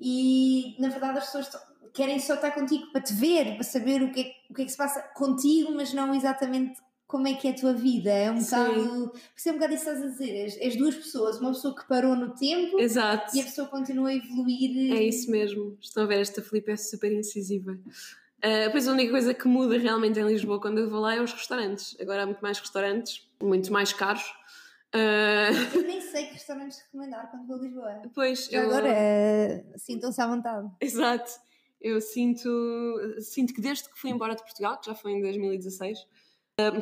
E 0.00 0.74
na 0.78 0.88
verdade 0.88 1.18
as 1.18 1.26
pessoas 1.26 1.50
querem 1.92 2.18
só 2.18 2.34
estar 2.34 2.50
contigo 2.52 2.90
para 2.92 3.00
te 3.00 3.12
ver, 3.12 3.54
para 3.54 3.64
saber 3.64 4.02
o 4.02 4.12
que, 4.12 4.20
é, 4.20 4.32
o 4.50 4.54
que 4.54 4.62
é 4.62 4.64
que 4.64 4.70
se 4.70 4.76
passa 4.76 5.00
contigo, 5.14 5.72
mas 5.74 5.92
não 5.92 6.14
exatamente 6.14 6.80
como 7.10 7.26
é 7.26 7.34
que 7.34 7.48
é 7.48 7.50
a 7.50 7.54
tua 7.54 7.72
vida. 7.72 8.10
É 8.10 8.30
um 8.30 8.40
Sim. 8.40 8.56
bocado. 8.56 9.08
Por 9.10 9.20
isso 9.36 9.48
é 9.48 9.52
um 9.52 9.54
bocado 9.56 9.74
isso 9.74 9.84
que 9.84 9.90
estás 9.90 10.06
a 10.06 10.10
dizer. 10.10 10.58
És, 10.60 10.76
duas 10.76 10.94
pessoas, 10.94 11.40
uma 11.40 11.50
pessoa 11.50 11.74
que 11.74 11.86
parou 11.88 12.14
no 12.14 12.30
tempo 12.34 12.78
Exato. 12.78 13.36
e 13.36 13.40
a 13.40 13.44
pessoa 13.44 13.66
continua 13.66 14.10
a 14.10 14.14
evoluir. 14.14 14.94
É 14.94 15.02
isso 15.02 15.30
mesmo. 15.30 15.76
Estão 15.80 16.04
a 16.04 16.06
ver, 16.06 16.20
esta 16.20 16.40
Filipe 16.40 16.70
é 16.70 16.76
super 16.76 17.12
incisiva. 17.12 17.72
Uh, 17.72 18.70
pois 18.70 18.88
a 18.88 18.92
única 18.92 19.10
coisa 19.10 19.34
que 19.34 19.46
muda 19.48 19.76
realmente 19.76 20.18
em 20.18 20.26
Lisboa 20.26 20.60
quando 20.60 20.78
eu 20.78 20.88
vou 20.88 21.00
lá 21.00 21.16
é 21.16 21.20
os 21.20 21.32
restaurantes. 21.32 21.96
Agora 22.00 22.22
há 22.22 22.26
muito 22.26 22.40
mais 22.40 22.58
restaurantes, 22.58 23.28
muito 23.42 23.72
mais 23.72 23.92
caros. 23.92 24.24
Uh... 24.94 25.76
Eu 25.76 25.82
nem 25.82 26.00
sei 26.00 26.26
que 26.26 26.34
restaurantes 26.34 26.78
recomendar 26.78 27.28
quando 27.30 27.46
vou 27.46 27.56
a 27.56 27.60
Lisboa. 27.60 28.02
Pois, 28.14 28.52
eu... 28.52 28.62
agora 28.62 29.64
sintam-se 29.76 30.20
à 30.20 30.28
vontade. 30.28 30.68
Exato 30.80 31.49
eu 31.80 32.00
sinto, 32.00 32.48
sinto 33.20 33.52
que 33.54 33.60
desde 33.60 33.88
que 33.88 33.98
fui 33.98 34.10
embora 34.10 34.34
de 34.34 34.42
Portugal, 34.42 34.78
que 34.78 34.86
já 34.86 34.94
foi 34.94 35.12
em 35.12 35.20
2016, 35.22 35.98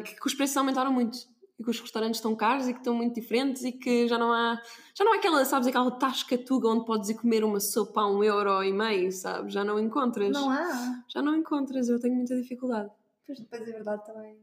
que, 0.05 0.15
que 0.17 0.27
os 0.27 0.35
preços 0.35 0.57
aumentaram 0.57 0.93
muito. 0.93 1.19
e 1.59 1.63
que 1.65 1.71
os 1.71 1.81
restaurantes 1.81 2.19
estão 2.19 2.35
caros 2.37 2.69
e 2.69 2.73
que 2.73 2.79
estão 2.81 2.95
muito 2.95 3.15
diferentes 3.21 3.65
e 3.65 3.73
que 3.73 4.07
já 4.09 4.17
não 4.17 4.33
há, 4.33 4.61
já 4.95 5.05
não 5.05 5.13
há 5.13 5.17
aquela, 5.17 5.45
sabes, 5.45 5.67
aquela 5.69 5.91
tasca 5.91 6.39
tuga 6.39 6.69
onde 6.69 6.85
podes 6.87 7.11
ir 7.11 7.15
comer 7.15 7.43
uma 7.45 7.59
sopa 7.61 8.01
a 8.03 8.11
um 8.11 8.23
euro 8.23 8.63
e 8.63 8.73
meio, 8.73 9.11
sabes? 9.11 9.53
Já 9.55 9.65
não 9.65 9.79
encontras. 9.79 10.33
Não 10.33 10.51
há. 10.51 11.03
Já 11.09 11.21
não 11.21 11.35
encontras, 11.35 11.89
eu 11.89 11.99
tenho 12.01 12.15
muita 12.15 12.37
dificuldade. 12.41 12.91
Pois 13.27 13.39
depois 13.41 13.63
é 13.63 13.73
verdade 13.73 14.05
também. 14.07 14.37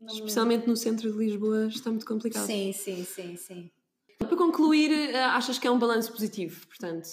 Não 0.00 0.06
me- 0.14 0.20
Especialmente 0.20 0.66
no 0.68 0.76
centro 0.76 1.10
de 1.10 1.18
Lisboa 1.18 1.66
está 1.66 1.90
muito 1.90 2.06
complicado. 2.06 2.46
Sim, 2.46 2.72
sim, 2.72 3.04
sim, 3.04 3.36
sim. 3.36 3.70
Para 4.18 4.36
concluir, 4.36 4.90
eh, 4.92 5.24
achas 5.24 5.58
que 5.58 5.66
é 5.66 5.70
um 5.70 5.78
balanço 5.78 6.12
positivo, 6.12 6.64
portanto? 6.68 7.08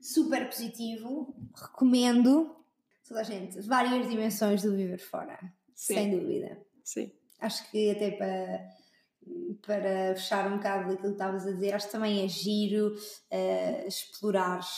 Super 0.00 0.46
positivo. 0.46 1.34
Recomendo 1.54 2.56
toda 3.06 3.20
a 3.20 3.24
gente. 3.24 3.60
Várias 3.62 4.08
dimensões 4.08 4.62
do 4.62 4.74
viver 4.74 4.98
fora. 4.98 5.38
Sim. 5.74 5.94
Sem 5.94 6.10
dúvida. 6.18 6.60
Sim. 6.84 7.12
Acho 7.40 7.70
que 7.70 7.90
até 7.90 8.10
para, 8.12 8.68
para 9.66 10.14
fechar 10.14 10.46
um 10.46 10.56
bocado 10.56 10.90
daquilo 10.90 11.08
que 11.08 11.14
estavas 11.14 11.46
a 11.46 11.52
dizer, 11.52 11.74
acho 11.74 11.86
que 11.86 11.92
também 11.92 12.24
é 12.24 12.28
giro 12.28 12.94
uh, 12.94 13.88
explorares 13.88 14.68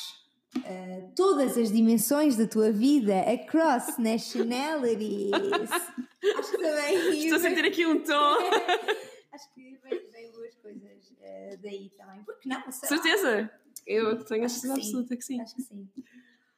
uh, 0.56 1.12
todas 1.14 1.58
as 1.58 1.70
dimensões 1.70 2.36
da 2.36 2.46
tua 2.46 2.72
vida 2.72 3.20
across 3.20 3.96
nationalities. 3.98 5.32
acho 5.32 6.50
que 6.52 6.58
também. 6.58 7.18
Estou 7.24 7.36
a 7.36 7.40
sentir 7.40 7.64
aqui 7.64 7.84
um 7.86 8.02
tom. 8.02 8.36
acho 9.32 9.52
que 9.54 9.78
vem, 9.82 10.10
vem 10.10 10.32
boas 10.32 10.54
coisas 10.56 11.10
uh, 11.10 11.58
daí 11.62 11.90
também. 11.98 12.22
Porque 12.24 12.48
não? 12.48 12.70
Sei 12.70 12.96
lá. 12.96 13.02
Certeza? 13.02 13.61
Eu 13.86 14.24
tenho 14.24 14.44
a 14.44 14.48
certeza 14.48 14.74
absoluta 14.74 15.16
que 15.16 15.22
sim. 15.24 15.40
Acho 15.40 15.54
que 15.56 15.62
sim. 15.62 15.88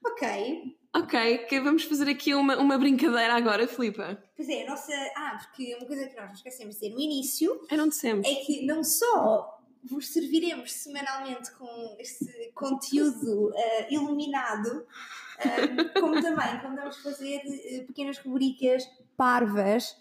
Ok. 0.05 0.77
Ok, 0.97 1.39
que 1.49 1.61
vamos 1.61 1.83
fazer 1.85 2.09
aqui 2.09 2.35
uma, 2.35 2.57
uma 2.57 2.79
brincadeira 2.79 3.35
agora, 3.35 3.67
Filipa. 3.67 4.23
Pois 4.37 4.49
é, 4.49 4.65
a 4.65 4.71
nossa. 4.71 4.93
Ah, 5.17 5.39
porque 5.41 5.75
uma 5.77 5.87
coisa 5.87 6.07
que 6.07 6.15
nós 6.17 6.29
nos 6.29 6.39
esquecemos 6.39 6.75
de 6.77 6.81
dizer 6.83 6.95
no 6.95 7.01
início 7.01 7.67
É 7.71 7.77
não 7.77 7.89
dissemos. 7.89 8.27
é 8.27 8.35
que 8.37 8.65
não 8.65 8.85
só 8.85 9.59
vos 9.83 10.09
serviremos 10.09 10.73
semanalmente 10.73 11.51
com 11.53 11.97
este 11.99 12.53
conteúdo 12.55 13.53
eh, 13.55 13.93
iluminado, 13.93 14.87
eh, 15.41 16.01
como 16.01 16.23
também 16.23 16.61
como 16.63 16.77
vamos 16.77 16.97
fazer 16.99 17.41
eh, 17.45 17.85
pequenas 17.87 18.19
rubricas 18.19 18.85
parvas 19.17 19.97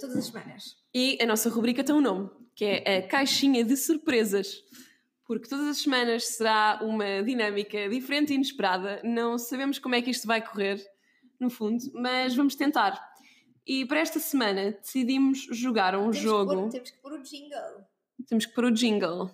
todas 0.00 0.16
as 0.16 0.26
semanas. 0.26 0.76
E 0.92 1.16
a 1.22 1.26
nossa 1.26 1.48
rubrica 1.48 1.82
tem 1.84 1.94
um 1.94 2.00
nome, 2.00 2.28
que 2.54 2.64
é 2.64 2.98
a 2.98 3.06
Caixinha 3.08 3.64
de 3.64 3.76
Surpresas. 3.76 4.62
Porque 5.26 5.48
todas 5.48 5.66
as 5.68 5.78
semanas 5.78 6.24
será 6.26 6.80
uma 6.82 7.22
dinâmica 7.22 7.88
diferente 7.88 8.30
e 8.32 8.34
inesperada. 8.36 9.00
Não 9.04 9.38
sabemos 9.38 9.78
como 9.78 9.94
é 9.94 10.02
que 10.02 10.10
isto 10.10 10.26
vai 10.26 10.40
correr, 10.46 10.84
no 11.40 11.48
fundo, 11.50 11.82
mas 11.94 12.34
vamos 12.34 12.54
tentar. 12.54 13.00
E 13.66 13.84
para 13.86 14.00
esta 14.00 14.18
semana 14.18 14.72
decidimos 14.72 15.46
jogar 15.52 15.94
um 15.94 16.00
Temos 16.10 16.16
que 16.18 16.22
jogo. 16.22 16.54
pôr- 16.54 16.70
temos 16.70 16.90
que 16.90 16.98
pôr 16.98 17.12
o 17.12 17.22
jingle. 17.22 17.86
Temos 18.28 18.46
que 18.46 18.54
pôr 18.54 18.64
o 18.64 18.70
jingle. 18.72 19.30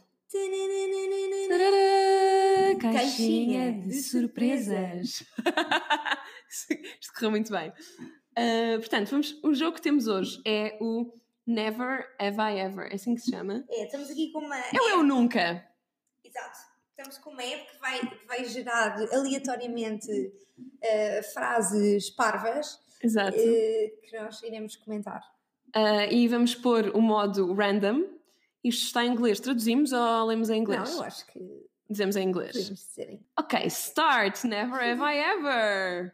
Tadadá! 1.48 2.92
Caixinha 2.92 3.72
de 3.72 3.94
surpresas. 4.02 5.24
Isto 7.00 7.12
correu 7.14 7.30
muito 7.30 7.50
bem. 7.52 7.72
Ah, 8.36 8.76
portanto, 8.78 9.08
vamos, 9.10 9.38
o 9.42 9.54
jogo 9.54 9.76
que 9.76 9.82
temos 9.82 10.06
hoje 10.06 10.40
é 10.46 10.76
o 10.80 11.12
Never 11.46 12.06
Have 12.20 12.36
I 12.40 12.58
Ever. 12.60 12.88
É 12.90 12.94
assim 12.94 13.14
que 13.14 13.20
se 13.22 13.30
chama? 13.30 13.64
É, 13.68 13.84
estamos 13.84 14.10
aqui 14.10 14.30
com 14.32 14.40
uma. 14.40 14.56
É 14.58 14.80
o 14.80 14.88
Eu 14.90 15.02
Nunca. 15.02 15.66
Exato. 16.28 16.58
Estamos 16.90 17.18
com 17.18 17.30
uma 17.30 17.42
app 17.42 17.70
que 17.72 17.78
vai, 17.80 18.00
que 18.00 18.26
vai 18.26 18.44
gerar 18.44 18.96
aleatoriamente 19.12 20.32
eh, 20.82 21.22
frases 21.22 22.10
parvas 22.10 22.78
Exato. 23.02 23.36
eh, 23.38 23.92
que 24.02 24.16
nós 24.18 24.42
iremos 24.42 24.74
comentar. 24.76 25.22
Ah, 25.74 26.06
e 26.06 26.26
vamos 26.28 26.54
pôr 26.54 26.90
o 26.96 27.00
modo 27.00 27.52
random. 27.54 28.04
Isto 28.64 28.86
está 28.86 29.04
em 29.04 29.12
inglês. 29.12 29.38
Traduzimos 29.38 29.92
ou 29.92 30.26
lemos 30.26 30.50
em 30.50 30.58
inglês? 30.60 30.90
Não, 30.90 30.96
eu 30.98 31.02
acho 31.04 31.24
que 31.26 31.68
Dizemos 31.88 32.16
em 32.16 32.28
inglês. 32.28 32.54
dizer. 32.68 33.20
Ok, 33.38 33.64
start. 33.66 34.44
Never 34.44 34.74
have 34.82 35.00
I 35.00 35.18
ever. 35.18 36.12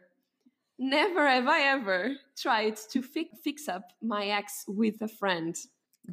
Never 0.77 1.21
have 1.27 1.47
I 1.49 1.63
ever 1.69 2.15
tried 2.35 2.75
to 2.93 3.01
fi- 3.01 3.31
fix 3.43 3.67
up 3.67 3.85
my 4.01 4.29
ex 4.29 4.63
with 4.67 5.01
a 5.01 5.07
friend. 5.07 5.55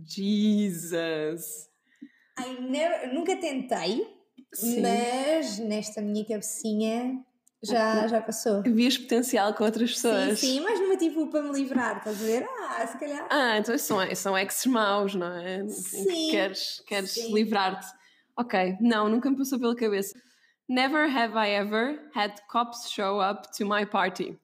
Jesus. 0.05 1.69
Never, 2.61 3.12
nunca 3.12 3.37
tentei, 3.37 4.07
Sim. 4.53 4.83
mas 4.83 5.59
nesta 5.59 6.01
minha 6.01 6.25
cabecinha 6.25 7.23
já, 7.62 8.07
já 8.09 8.21
passou. 8.21 8.62
Vias 8.62 8.97
potencial 8.99 9.55
com 9.55 9.64
outras 9.64 9.90
Sim, 9.90 9.95
pessoas. 10.03 10.38
sim, 10.40 10.61
mas 10.61 10.81
numa 10.81 10.97
tipo 10.97 11.29
para 11.29 11.42
me 11.42 11.53
livrar, 11.53 11.99
estás 11.99 12.21
a 12.21 12.25
ver? 12.27 12.47
Ah, 12.49 12.87
se 12.87 12.99
calhar. 12.99 13.29
Ah, 13.31 13.59
então 13.59 13.77
são, 13.79 14.14
são 14.14 14.37
exes 14.37 14.66
maus, 14.66 15.14
não 15.14 15.33
é? 15.37 15.62
Que 15.62 15.71
Sim. 15.73 16.29
Queres, 16.31 16.83
queres 16.87 17.11
Sim. 17.11 17.35
livrar-te. 17.35 17.87
Ok, 18.37 18.77
não, 18.81 19.09
nunca 19.09 19.31
me 19.31 19.37
passou 19.37 19.59
pela 19.61 19.77
cabeça. 19.77 20.18
Never 20.68 21.09
have 21.14 21.35
I 21.37 21.51
ever 21.55 22.11
had 22.14 22.35
cops 22.49 22.90
show 22.90 23.21
up 23.21 23.47
to 23.59 23.66
my 23.66 23.85
party. 23.85 24.38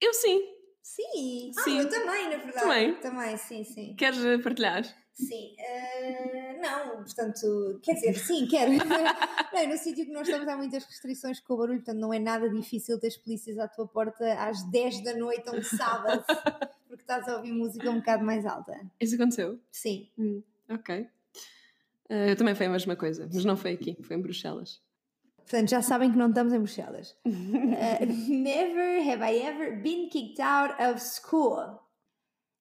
Eu 0.00 0.12
sim. 0.12 0.40
Sim. 0.82 1.50
Sim. 1.52 1.78
Ah, 1.78 1.82
eu 1.82 1.88
também, 1.88 2.24
na 2.28 2.36
verdade. 2.36 2.60
Também? 2.60 2.94
Também, 2.96 3.36
sim, 3.38 3.64
sim. 3.64 3.96
Queres 3.96 4.18
partilhar? 4.42 4.82
Sim. 5.14 5.54
eh, 5.58 6.58
não, 6.60 6.96
portanto, 6.96 7.78
quer 7.82 7.94
dizer, 7.94 8.14
sim, 8.14 8.46
quero. 8.46 8.72
não, 9.52 9.68
no 9.68 9.78
sítio 9.78 10.04
que 10.04 10.12
nós 10.12 10.26
estamos 10.26 10.48
há 10.48 10.56
muitas 10.56 10.84
restrições 10.84 11.38
com 11.38 11.54
o 11.54 11.56
barulho, 11.56 11.78
portanto 11.78 12.00
não 12.00 12.12
é 12.12 12.18
nada 12.18 12.50
difícil 12.50 12.98
ter 12.98 13.06
as 13.06 13.16
polícias 13.16 13.58
à 13.58 13.68
tua 13.68 13.86
porta 13.86 14.34
às 14.34 14.62
10 14.70 15.04
da 15.04 15.16
noite, 15.16 15.48
um 15.50 15.62
sábado, 15.62 16.24
porque 16.88 17.02
estás 17.02 17.28
a 17.28 17.36
ouvir 17.36 17.52
música 17.52 17.88
um 17.90 17.98
bocado 17.98 18.24
mais 18.24 18.44
alta. 18.44 18.74
Isso 19.00 19.14
aconteceu? 19.14 19.58
Sim. 19.70 20.08
Hum, 20.18 20.42
ok. 20.68 21.08
Eu 22.08 22.36
também 22.36 22.54
foi 22.54 22.66
a 22.66 22.70
mesma 22.70 22.96
coisa, 22.96 23.28
mas 23.32 23.44
não 23.44 23.56
foi 23.56 23.72
aqui, 23.72 23.96
foi 24.02 24.16
em 24.16 24.20
Bruxelas. 24.20 24.80
Portanto, 25.38 25.70
já 25.70 25.82
sabem 25.82 26.10
que 26.10 26.16
não 26.16 26.28
estamos 26.28 26.52
em 26.52 26.58
Bruxelas. 26.58 27.14
Uh, 27.24 28.06
never 28.28 29.00
have 29.10 29.22
I 29.22 29.40
ever 29.40 29.80
been 29.80 30.08
kicked 30.08 30.40
out 30.40 30.74
of 30.82 31.00
school. 31.00 31.83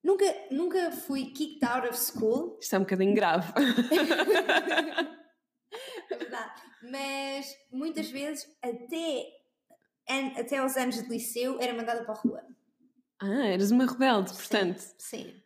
Nunca, 0.03 0.25
nunca 0.51 0.91
fui 0.91 1.27
kicked 1.31 1.63
out 1.63 1.87
of 1.87 1.97
school, 1.97 2.57
Isto 2.61 2.75
é 2.75 2.79
um 2.79 2.81
bocadinho 2.81 3.15
grave. 3.15 3.53
é 6.11 6.17
verdade. 6.17 6.61
Mas 6.91 7.55
muitas 7.71 8.09
vezes, 8.09 8.45
até, 8.61 9.25
até 10.37 10.57
aos 10.57 10.75
anos 10.75 11.01
de 11.01 11.07
liceu, 11.09 11.57
era 11.61 11.73
mandada 11.73 12.03
para 12.03 12.13
a 12.13 12.17
rua. 12.17 12.43
ah, 13.21 13.47
eras 13.47 13.71
uma 13.71 13.85
rebelde, 13.85 14.33
portanto. 14.33 14.79
Sim, 14.79 14.95
sim. 14.99 15.42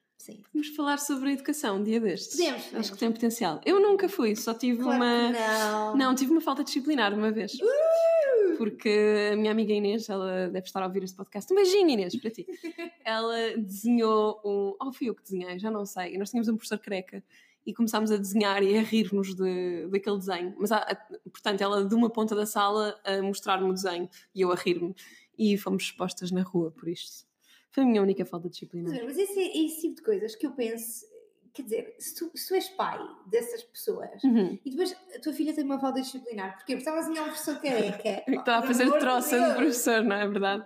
Vamos 0.54 0.70
falar 0.70 0.98
sobre 1.00 1.30
a 1.30 1.34
educação 1.34 1.78
um 1.78 1.84
dia 1.84 2.00
destes. 2.00 2.38
Podemos, 2.38 2.56
Acho 2.58 2.66
podemos. 2.70 2.90
que 2.92 2.98
tem 2.98 3.12
potencial. 3.12 3.62
Eu 3.66 3.80
nunca 3.80 4.08
fui, 4.10 4.36
só 4.36 4.54
tive 4.54 4.82
Claro 4.84 4.98
uma. 4.98 5.32
não. 5.32 5.96
Não, 5.98 6.16
tive 6.16 6.32
uma 6.32 6.42
falta 6.42 6.64
disciplinar 6.64 7.14
uma 7.14 7.32
vez. 7.32 7.54
Uh! 7.56 8.58
Porque 8.58 9.30
a 9.34 9.36
minha 9.36 9.52
amiga 9.52 9.72
Inês, 9.72 10.10
ela 10.10 10.48
deve 10.50 10.66
estar 10.66 10.82
a 10.82 10.88
ouvir 10.88 11.04
este 11.04 11.16
podcast. 11.16 11.52
Um 11.52 11.56
beijinho, 11.56 11.90
Inês, 11.90 12.16
para 12.20 12.32
ti. 12.32 12.46
Ela 13.06 13.56
desenhou 13.56 14.42
um. 14.44 14.76
Oh, 14.82 14.92
fui 14.92 15.10
eu 15.10 15.16
que 15.16 15.22
desenhei, 15.22 15.60
já 15.60 15.70
não 15.70 15.86
sei. 15.86 16.16
E 16.16 16.18
nós 16.18 16.32
tínhamos 16.32 16.48
um 16.48 16.56
professor 16.56 16.80
careca 16.80 17.24
e 17.66 17.74
começámos 17.74 18.12
a 18.12 18.18
desenhar 18.18 18.64
e 18.64 18.76
a 18.78 18.82
rir-nos 18.82 19.36
de, 19.36 19.88
daquele 19.92 20.18
desenho. 20.18 20.56
Mas, 20.58 20.72
a- 20.72 20.98
portanto, 21.32 21.62
ela 21.62 21.86
de 21.86 21.94
uma 21.94 22.10
ponta 22.10 22.34
da 22.36 22.46
sala 22.48 23.00
a 23.06 23.22
mostrar-me 23.22 23.70
o 23.70 23.74
desenho 23.74 24.10
e 24.34 24.42
eu 24.42 24.52
a 24.52 24.56
rir-me. 24.56 24.96
E 25.38 25.56
fomos 25.56 25.84
expostas 25.84 26.32
na 26.32 26.42
rua 26.42 26.72
por 26.72 26.90
isto. 26.90 27.27
Foi 27.72 27.84
a 27.84 27.86
minha 27.86 28.02
única 28.02 28.26
falta 28.26 28.50
disciplinar. 28.50 28.94
Mas 29.04 29.18
esse, 29.18 29.40
é 29.40 29.58
esse 29.66 29.82
tipo 29.82 29.96
de 29.96 30.02
coisas 30.02 30.36
que 30.36 30.48
eu 30.48 30.52
penso, 30.52 31.06
quer 31.54 31.64
dizer, 31.64 31.96
se 32.00 32.16
tu, 32.16 32.32
se 32.36 32.48
tu 32.48 32.56
és 32.56 32.70
pai 32.70 33.00
dessas 33.30 33.64
pessoas 33.64 34.24
Uhum. 34.24 34.58
e 34.66 34.70
depois 34.70 34.96
a 35.16 35.20
tua 35.20 35.34
filha 35.34 35.54
tem 35.54 35.64
uma 35.64 35.80
falta 35.80 36.02
disciplinar, 36.02 36.56
porquê? 36.58 36.76
Porque 36.76 36.90
estava 36.90 37.00
a 37.06 37.10
um 37.10 37.26
professor 37.26 37.62
careca. 37.62 38.24
Estava 38.28 38.64
a 38.66 38.68
fazer 38.68 38.86
de 38.92 39.00
troça 39.00 39.40
de 39.40 39.56
professor, 39.56 40.04
não 40.04 40.16
é 40.16 40.28
verdade? 40.28 40.66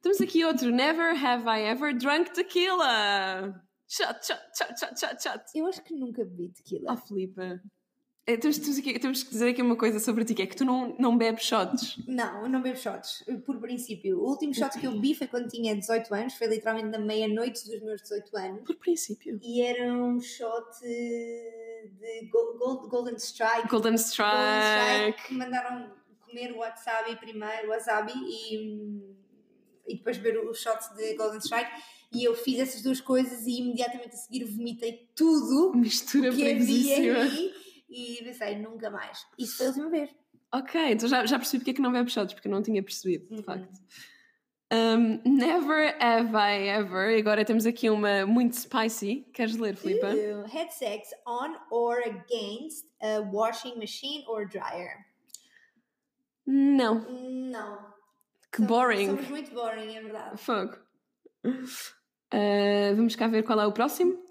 Temos 0.00 0.20
aqui 0.20 0.44
outro. 0.44 0.70
Never 0.72 1.14
have 1.14 1.44
I 1.48 1.62
ever 1.70 1.96
drunk 1.96 2.32
tequila. 2.32 3.62
Shot, 3.86 4.26
shot, 4.26 4.40
shot, 4.56 4.80
shot, 4.80 4.98
shot, 4.98 5.22
shot. 5.22 5.44
Eu 5.54 5.66
acho 5.66 5.82
que 5.84 5.94
nunca 5.94 6.24
bebi 6.24 6.48
tequila. 6.48 6.92
Oh, 6.92 6.96
Filipe. 6.96 7.60
É, 8.24 8.36
temos, 8.36 8.56
temos, 8.58 8.78
aqui- 8.78 8.98
temos 9.00 9.22
que 9.24 9.30
dizer 9.30 9.48
aqui 9.50 9.60
uma 9.60 9.74
coisa 9.74 9.98
sobre 9.98 10.24
ti, 10.24 10.32
que 10.32 10.42
é 10.42 10.46
que 10.46 10.54
tu 10.54 10.64
não, 10.64 10.94
não 10.96 11.18
bebes 11.18 11.44
shots. 11.44 11.96
Não, 12.06 12.42
eu 12.44 12.48
não 12.48 12.62
bebo 12.62 12.78
shots, 12.78 13.24
por 13.44 13.58
princípio. 13.58 14.20
O 14.20 14.28
último 14.30 14.54
shot 14.54 14.78
que 14.78 14.86
eu 14.86 14.92
bebi 14.92 15.12
foi 15.12 15.26
quando 15.26 15.48
tinha 15.48 15.74
18 15.74 16.14
anos, 16.14 16.34
foi 16.34 16.46
literalmente 16.46 16.88
na 16.96 16.98
meia-noite 17.04 17.68
dos 17.68 17.82
meus 17.82 18.00
18 18.02 18.36
anos. 18.36 18.62
Por 18.64 18.76
princípio. 18.76 19.40
E 19.42 19.60
era 19.62 19.92
um 19.92 20.20
shot 20.20 20.68
eh, 20.84 21.88
de 21.98 22.26
Go- 22.28 22.56
Gold- 22.58 22.88
Golden 22.88 23.16
Strike. 23.16 23.62
Golden 23.68 23.70
Golden 23.70 23.96
Strike, 23.96 25.10
Strike. 25.16 25.22
que 25.28 25.34
mandaram 25.34 25.90
comer 26.20 26.52
o 26.52 26.58
wasabi 26.58 27.16
primeiro, 27.16 27.70
wasabi, 27.70 28.12
e, 28.14 29.02
e 29.88 29.96
depois 29.96 30.16
beber 30.18 30.38
o 30.48 30.54
shot 30.54 30.78
de 30.94 31.14
Golden 31.16 31.40
Strike. 31.40 31.70
E 32.14 32.24
eu 32.24 32.34
fiz 32.36 32.60
essas 32.60 32.82
duas 32.82 33.00
coisas 33.00 33.46
e 33.46 33.58
imediatamente 33.58 34.10
a 34.14 34.18
seguir 34.18 34.44
vomitei 34.44 35.08
tudo 35.16 35.72
Mistura 35.74 36.30
que 36.30 36.46
havia 36.52 37.16
ali 37.22 37.51
e 37.92 38.24
pensei, 38.24 38.58
nunca 38.58 38.90
mais. 38.90 39.26
Isso 39.38 39.56
foi 39.58 39.66
a 39.66 39.68
última 39.70 39.90
vez. 39.90 40.10
Ok, 40.54 40.92
então 40.92 41.08
já, 41.08 41.24
já 41.26 41.38
percebi 41.38 41.60
porque 41.60 41.70
é 41.70 41.74
que 41.74 41.80
não 41.82 41.92
bebes 41.92 42.12
shots, 42.12 42.34
porque 42.34 42.48
eu 42.48 42.52
não 42.52 42.62
tinha 42.62 42.82
percebido, 42.82 43.26
de 43.28 43.36
Uhum. 43.36 43.42
facto. 43.42 43.80
Um, 44.74 45.20
never 45.30 45.94
have 46.02 46.34
I 46.34 46.68
ever. 46.68 47.18
Agora 47.18 47.44
temos 47.44 47.66
aqui 47.66 47.90
uma 47.90 48.24
muito 48.24 48.56
spicy. 48.56 49.26
Queres 49.34 49.56
ler, 49.56 49.76
Filipe? 49.76 50.06
Ew. 50.06 50.44
Had 50.46 50.70
sex 50.70 51.10
on 51.26 51.56
or 51.70 51.98
against 52.00 52.86
a 53.02 53.20
washing 53.20 53.76
machine 53.78 54.24
or 54.26 54.46
dryer? 54.48 55.04
Não. 56.46 57.00
Não. 57.10 57.78
Que 58.50 58.58
Somos- 58.58 58.68
boring. 58.68 59.06
Somos 59.08 59.28
muito 59.28 59.50
boring, 59.54 59.94
é 59.96 60.02
verdade. 60.02 60.36
Fogo. 60.38 60.76
Uh, 61.44 62.94
vamos 62.96 63.14
cá 63.14 63.26
ver 63.28 63.42
qual 63.42 63.60
é 63.60 63.66
o 63.66 63.72
próximo. 63.72 64.21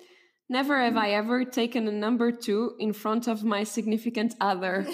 Never 0.52 0.78
have 0.82 0.98
I 0.98 1.12
ever 1.12 1.46
taken 1.46 1.88
a 1.88 1.94
number 1.94 2.30
two 2.30 2.76
in 2.78 2.92
front 2.92 3.30
of 3.30 3.42
my 3.42 3.64
significant 3.64 4.36
other. 4.42 4.86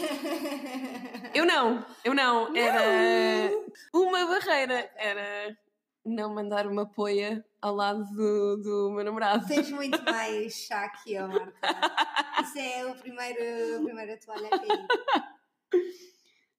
Eu 1.34 1.46
não, 1.46 1.84
eu 2.06 2.14
não. 2.14 2.56
Era 2.56 3.52
uma 3.92 4.28
barreira. 4.28 4.88
Era 4.96 5.58
não 6.06 6.36
mandar 6.36 6.68
uma 6.68 6.86
poia 6.86 7.44
ao 7.60 7.74
lado 7.74 8.06
do, 8.06 8.58
do 8.58 8.92
meu 8.92 9.04
namorado. 9.04 9.48
Tens 9.48 9.72
muito 9.72 10.00
mais 10.06 10.54
chá 10.54 10.90
que 10.90 11.16
eu, 11.16 11.28
Marta. 11.28 11.52
Isso 12.44 12.60
é 12.60 12.86
o 12.86 12.94
primeiro, 12.94 13.78
a 13.78 13.84
primeira 13.84 14.16
toalha 14.20 14.50
a 14.50 14.60
cair. 14.60 14.88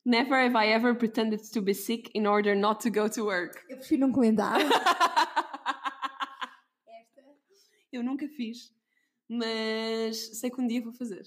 Never 0.04 0.44
have 0.44 0.56
I 0.56 0.72
ever 0.72 0.96
pretended 0.96 1.40
to 1.52 1.62
be 1.62 1.72
sick 1.72 2.10
in 2.14 2.26
order 2.26 2.56
not 2.56 2.80
to 2.82 2.90
go 2.90 3.08
to 3.08 3.24
work. 3.24 3.62
Eu 3.68 3.76
prefiro 3.76 4.00
não 4.00 4.10
comentar. 4.10 4.58
Esta. 6.88 7.22
Eu 7.92 8.02
nunca 8.02 8.26
fiz, 8.28 8.72
mas 9.28 10.38
sei 10.38 10.50
que 10.50 10.60
um 10.60 10.66
dia 10.66 10.82
vou 10.82 10.92
fazer. 10.92 11.22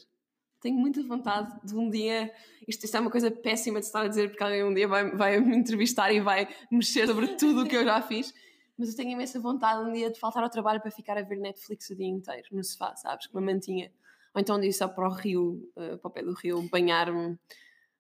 Tenho 0.60 0.78
muita 0.78 1.02
vontade 1.04 1.54
de 1.64 1.76
um 1.76 1.90
dia. 1.90 2.32
Isto, 2.68 2.86
isto 2.86 2.96
é 2.96 3.00
uma 3.00 3.10
coisa 3.10 3.32
péssima 3.32 3.80
de 3.80 3.86
estar 3.86 4.02
a 4.02 4.08
dizer, 4.08 4.30
porque 4.30 4.44
alguém 4.44 4.64
um 4.64 4.74
dia 4.74 4.88
vai, 4.88 5.10
vai 5.12 5.40
me 5.40 5.56
entrevistar 5.58 6.12
e 6.12 6.20
vai 6.20 6.48
mexer 6.72 7.08
sobre 7.08 7.30
tudo 7.36 7.64
o 7.64 7.68
que 7.68 7.76
eu 7.76 7.84
já 7.84 8.02
fiz. 8.02 8.34
Mas 8.78 8.90
eu 8.90 8.96
tenho 8.96 9.12
imensa 9.12 9.40
vontade 9.40 9.88
um 9.88 9.92
dia 9.92 10.10
de 10.10 10.20
faltar 10.20 10.44
ao 10.44 10.50
trabalho 10.50 10.82
para 10.82 10.92
ficar 10.92 11.18
a 11.18 11.22
ver 11.22 11.38
Netflix 11.38 11.90
o 11.90 11.96
dia 11.96 12.08
inteiro, 12.08 12.48
no 12.52 12.64
sofá, 12.64 12.96
sabes? 12.96 13.28
Com 13.28 13.40
uma 13.40 13.52
mantinha. 13.52 13.92
Ou 14.34 14.42
então 14.42 14.60
de 14.60 14.68
ir 14.68 14.74
só 14.74 14.88
para 14.88 15.08
o 15.08 15.12
rio, 15.12 15.72
eh, 15.76 15.98
para 15.98 16.08
o 16.08 16.12
pé 16.12 16.24
do 16.24 16.34
rio, 16.34 16.62
banhar-me. 16.70 17.38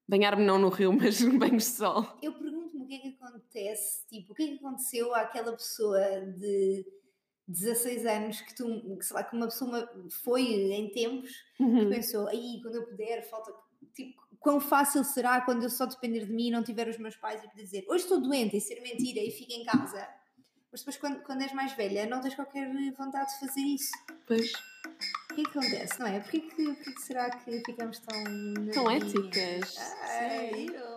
Banhar-me 0.07 0.43
não 0.43 0.57
no 0.57 0.69
rio, 0.69 0.93
mas 0.93 1.21
banhos 1.21 1.63
de 1.63 1.69
sol. 1.69 2.05
Eu 2.21 2.33
pergunto-me 2.33 2.83
o 2.83 2.87
que 2.87 2.95
é 2.95 2.99
que 2.99 3.07
acontece, 3.09 4.07
tipo, 4.07 4.33
o 4.33 4.35
que 4.35 4.43
é 4.43 4.47
que 4.47 4.53
aconteceu 4.55 5.13
àquela 5.15 5.51
pessoa 5.53 5.99
de 6.37 6.85
16 7.51 8.05
anos 8.05 8.41
que 8.41 8.55
tu, 8.55 8.97
que, 8.97 9.05
sei 9.05 9.15
lá, 9.15 9.23
que 9.23 9.35
uma 9.35 9.45
pessoa 9.47 9.89
foi 10.23 10.41
em 10.43 10.89
tempos 10.91 11.29
que 11.57 11.85
pensou, 11.87 12.27
aí 12.27 12.59
quando 12.61 12.75
eu 12.75 12.85
puder, 12.87 13.27
falta. 13.29 13.53
Tipo, 13.93 14.21
quão 14.39 14.59
fácil 14.59 15.03
será 15.03 15.41
quando 15.41 15.63
eu 15.63 15.69
só 15.69 15.85
depender 15.85 16.25
de 16.25 16.31
mim 16.33 16.47
e 16.47 16.51
não 16.51 16.63
tiver 16.63 16.87
os 16.87 16.97
meus 16.97 17.15
pais 17.15 17.43
e 17.43 17.47
poder 17.49 17.63
dizer 17.63 17.85
hoje 17.87 18.03
estou 18.03 18.19
doente 18.21 18.55
e 18.57 18.61
ser 18.61 18.79
mentira 18.81 19.19
e 19.19 19.31
fico 19.31 19.51
em 19.53 19.63
casa. 19.65 20.07
Mas 20.71 20.79
depois, 20.81 20.97
quando, 20.97 21.21
quando 21.23 21.41
és 21.41 21.51
mais 21.53 21.73
velha, 21.73 22.05
não 22.05 22.21
tens 22.21 22.33
qualquer 22.33 22.71
vontade 22.93 23.33
de 23.33 23.39
fazer 23.45 23.59
isso. 23.59 23.91
Pois. 24.25 24.53
O 25.31 25.33
que 25.35 25.41
é 25.41 25.43
que 25.43 25.49
acontece, 25.59 25.99
não 25.99 26.07
é? 26.07 26.19
Porquê 26.21 26.39
que, 26.41 26.75
que 26.75 27.01
será 27.01 27.29
que 27.29 27.61
ficamos 27.65 27.99
tão. 27.99 28.23
Tão 28.73 28.89
éticas. 28.89 29.75
Ai, 29.77 30.51
Sim. 30.53 30.67
eu- 30.73 30.95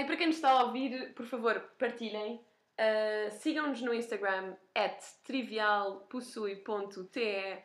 e 0.00 0.04
para 0.04 0.16
quem 0.16 0.28
nos 0.28 0.36
está 0.36 0.50
a 0.50 0.62
ouvir, 0.64 1.12
por 1.14 1.26
favor, 1.26 1.60
partilhem. 1.78 2.40
Ah, 2.78 3.28
Sigam-nos 3.30 3.82
no 3.82 3.92
Instagram, 3.92 4.56
trivialpossui.te. 5.24 7.64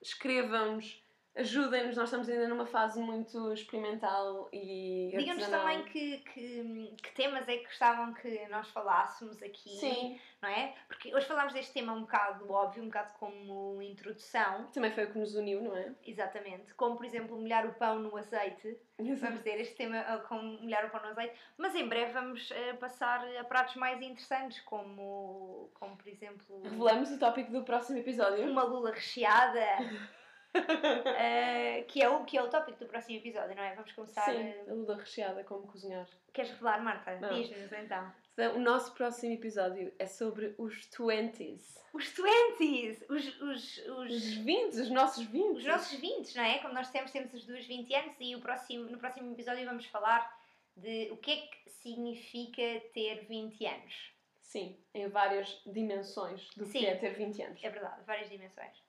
Escrevam-nos, 0.00 1.01
ajudem-nos. 1.36 1.96
Nós 1.96 2.04
estamos 2.04 2.28
ainda 2.28 2.48
numa 2.48 2.66
fase 2.66 3.00
muito 3.00 3.52
experimental 3.52 4.48
e. 4.52 5.12
Digam-nos 5.16 5.44
artesanal. 5.44 5.60
também 5.60 5.84
que, 5.84 6.18
que, 6.18 6.94
que 7.02 7.14
temas 7.14 7.48
é 7.48 7.56
que 7.58 7.64
gostavam 7.64 8.12
que 8.14 8.46
nós 8.48 8.68
falássemos 8.68 9.42
aqui, 9.42 9.70
Sim, 9.70 10.20
não 10.40 10.48
é? 10.48 10.74
Porque 10.86 11.14
hoje 11.14 11.26
falámos 11.26 11.52
deste 11.52 11.72
tema 11.72 11.92
um 11.92 12.02
bocado 12.02 12.50
óbvio, 12.50 12.82
um 12.82 12.86
bocado 12.86 13.12
como 13.18 13.80
introdução, 13.82 14.66
também 14.72 14.90
foi 14.92 15.04
o 15.04 15.12
que 15.12 15.18
nos 15.18 15.34
uniu, 15.34 15.62
não 15.62 15.76
é? 15.76 15.92
exatamente, 16.06 16.74
como 16.74 16.96
por 16.96 17.06
exemplo 17.06 17.36
molhar 17.36 17.66
o 17.66 17.74
pão 17.74 17.98
no 17.98 18.16
azeite. 18.16 18.78
Vamos 18.98 19.40
ter 19.40 19.60
este 19.60 19.74
tema 19.74 19.98
ah, 19.98 20.18
como 20.28 20.60
molhar 20.60 20.84
o 20.84 20.90
pão 20.90 21.00
no 21.00 21.08
azeite, 21.08 21.34
mas 21.56 21.74
em 21.74 21.88
breve 21.88 22.12
vamos 22.12 22.52
ah, 22.52 22.76
passar 22.76 23.26
a 23.36 23.44
pratos 23.44 23.74
mais 23.76 24.00
interessantes, 24.00 24.60
como, 24.60 25.70
como 25.74 25.96
por 25.96 26.06
exemplo 26.06 26.62
Revelamos 26.62 27.10
o 27.10 27.18
tópico 27.18 27.50
do 27.50 27.64
próximo 27.64 27.98
episódio. 27.98 28.48
uma 28.50 28.62
lula 28.62 28.92
recheada. 28.92 29.60
ah, 30.54 31.82
que, 31.88 32.02
é 32.02 32.08
o, 32.08 32.24
que 32.24 32.36
é 32.36 32.42
o 32.42 32.48
tópico 32.48 32.78
do 32.78 32.86
próximo 32.86 33.18
episódio, 33.18 33.54
não 33.56 33.62
é? 33.62 33.74
Vamos 33.74 33.92
começar. 33.92 34.24
Sim, 34.24 34.52
ah, 34.66 34.70
a 34.70 34.74
lula 34.74 34.96
recheada, 34.96 35.44
como 35.44 35.66
cozinhar. 35.66 36.06
Queres 36.32 36.50
revelar, 36.50 36.82
Marta? 36.82 37.16
Diz-nos 37.32 37.72
então. 37.72 38.12
Então, 38.32 38.56
o 38.56 38.58
nosso 38.60 38.94
próximo 38.94 39.34
episódio 39.34 39.92
é 39.98 40.06
sobre 40.06 40.54
os 40.56 40.88
20s. 40.90 41.82
Os 41.92 42.14
20s, 42.14 43.04
os, 43.10 43.40
os, 43.40 43.78
Os 43.78 44.10
os, 44.10 44.34
20, 44.36 44.74
os 44.80 44.90
nossos 44.90 45.24
20. 45.26 45.58
os 45.58 45.64
nossos 45.66 45.98
20, 45.98 46.34
não 46.36 46.42
é? 46.42 46.58
Como 46.58 46.72
nós 46.72 46.90
temos, 46.90 47.10
temos 47.10 47.34
os 47.34 47.44
dos 47.44 47.66
20 47.66 47.94
anos 47.94 48.16
e 48.18 48.34
o 48.34 48.40
próximo, 48.40 48.84
no 48.84 48.98
próximo 48.98 49.30
episódio 49.32 49.66
vamos 49.66 49.84
falar 49.86 50.40
de 50.74 51.10
o 51.10 51.18
que 51.18 51.30
é 51.30 51.36
que 51.36 51.70
significa 51.70 52.62
ter 52.94 53.26
20 53.26 53.66
anos. 53.66 54.12
Sim, 54.40 54.78
em 54.94 55.08
várias 55.08 55.62
dimensões 55.66 56.48
do 56.56 56.64
Sim. 56.64 56.80
que 56.80 56.86
é 56.86 56.96
ter 56.96 57.14
20 57.14 57.42
anos. 57.42 57.64
É 57.64 57.70
verdade, 57.70 58.02
várias 58.06 58.28
dimensões. 58.30 58.82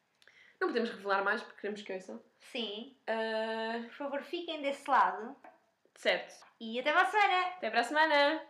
Não 0.63 0.69
podemos 0.69 0.91
revelar 0.91 1.25
mais 1.25 1.41
porque 1.43 1.59
queremos 1.59 1.81
que 1.81 1.91
ouçam. 1.91 2.21
Sim, 2.39 2.95
Ah, 3.05 3.79
por 3.83 3.91
favor, 3.95 4.21
fiquem 4.23 4.61
desse 4.61 4.89
lado 4.89 5.35
certo. 5.93 6.33
e 6.57 6.79
até 6.79 6.93
para 6.93 7.01
a 7.01 7.05
semana! 7.05 7.47
Até 7.57 7.69
para 7.69 7.79
a 7.81 7.83
semana! 7.83 8.41